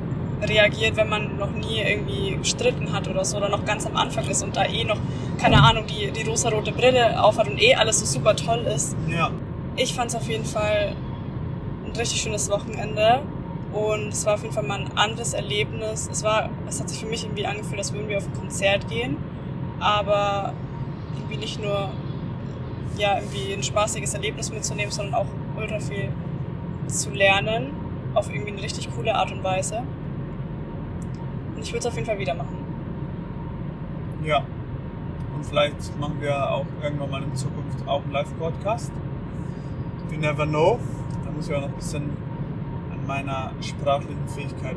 [0.42, 4.26] reagiert, wenn man noch nie irgendwie gestritten hat oder so oder noch ganz am Anfang
[4.28, 4.98] ist und da eh noch,
[5.38, 8.96] keine Ahnung, die, die rosarote Brille aufhat und eh alles so super toll ist.
[9.06, 9.30] ja,
[9.76, 10.96] Ich fand es auf jeden Fall
[11.90, 13.22] ein richtig schönes Wochenende
[13.72, 16.08] und es war auf jeden Fall mal ein anderes Erlebnis.
[16.10, 18.88] Es war, es hat sich für mich irgendwie angefühlt, als würden wir auf ein Konzert
[18.88, 19.16] gehen,
[19.78, 20.52] aber
[21.16, 21.90] irgendwie nicht nur
[22.96, 25.26] ja irgendwie ein spaßiges Erlebnis mitzunehmen, sondern auch
[25.56, 26.10] ultra viel
[26.86, 27.72] zu lernen
[28.14, 29.82] auf irgendwie eine richtig coole Art und Weise.
[31.54, 32.56] Und ich würde es auf jeden Fall wieder machen.
[34.24, 34.42] ja.
[35.36, 38.92] Und vielleicht machen wir auch irgendwann mal in Zukunft auch einen Live-Podcast.
[40.10, 40.78] You never know.
[41.30, 42.10] Da muss ich auch noch ein bisschen
[42.90, 44.76] an meiner sprachlichen Fähigkeit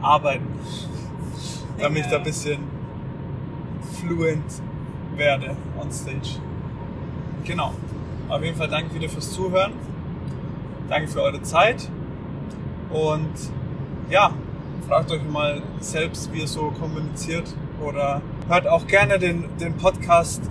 [0.00, 0.46] arbeiten,
[1.78, 2.60] damit ich da ein bisschen
[3.98, 4.44] fluent
[5.16, 6.38] werde on stage.
[7.44, 7.72] Genau.
[8.28, 9.72] Auf jeden Fall danke wieder fürs Zuhören.
[10.88, 11.90] Danke für eure Zeit.
[12.90, 13.32] Und
[14.10, 14.30] ja,
[14.86, 17.52] fragt euch mal selbst, wie ihr so kommuniziert.
[17.84, 20.42] Oder hört auch gerne den, den Podcast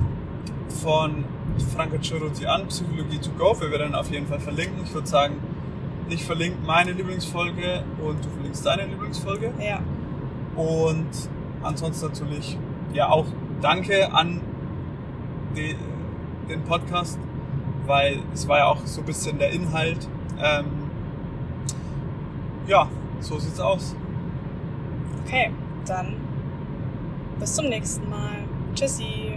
[0.82, 1.24] von
[1.62, 3.56] Franco Ceruti an, Psychologie to go.
[3.60, 4.84] Wir werden auf jeden Fall verlinken.
[4.84, 5.36] Ich würde sagen,
[6.10, 9.54] ich verlinke meine Lieblingsfolge und du verlinkst deine Lieblingsfolge.
[9.60, 9.82] Ja,
[10.56, 11.10] Und
[11.64, 12.58] ansonsten natürlich
[12.94, 13.26] ja auch
[13.62, 14.42] danke an
[15.56, 15.76] die,
[16.50, 17.20] den Podcast,
[17.86, 20.08] weil es war ja auch so ein bisschen der Inhalt.
[20.42, 20.66] Ähm,
[22.68, 22.88] ja,
[23.20, 23.96] so sieht's aus.
[25.26, 25.52] okay,
[25.86, 26.16] dann
[27.40, 28.44] bis zum nächsten Mal.
[28.74, 29.37] Tschüssi.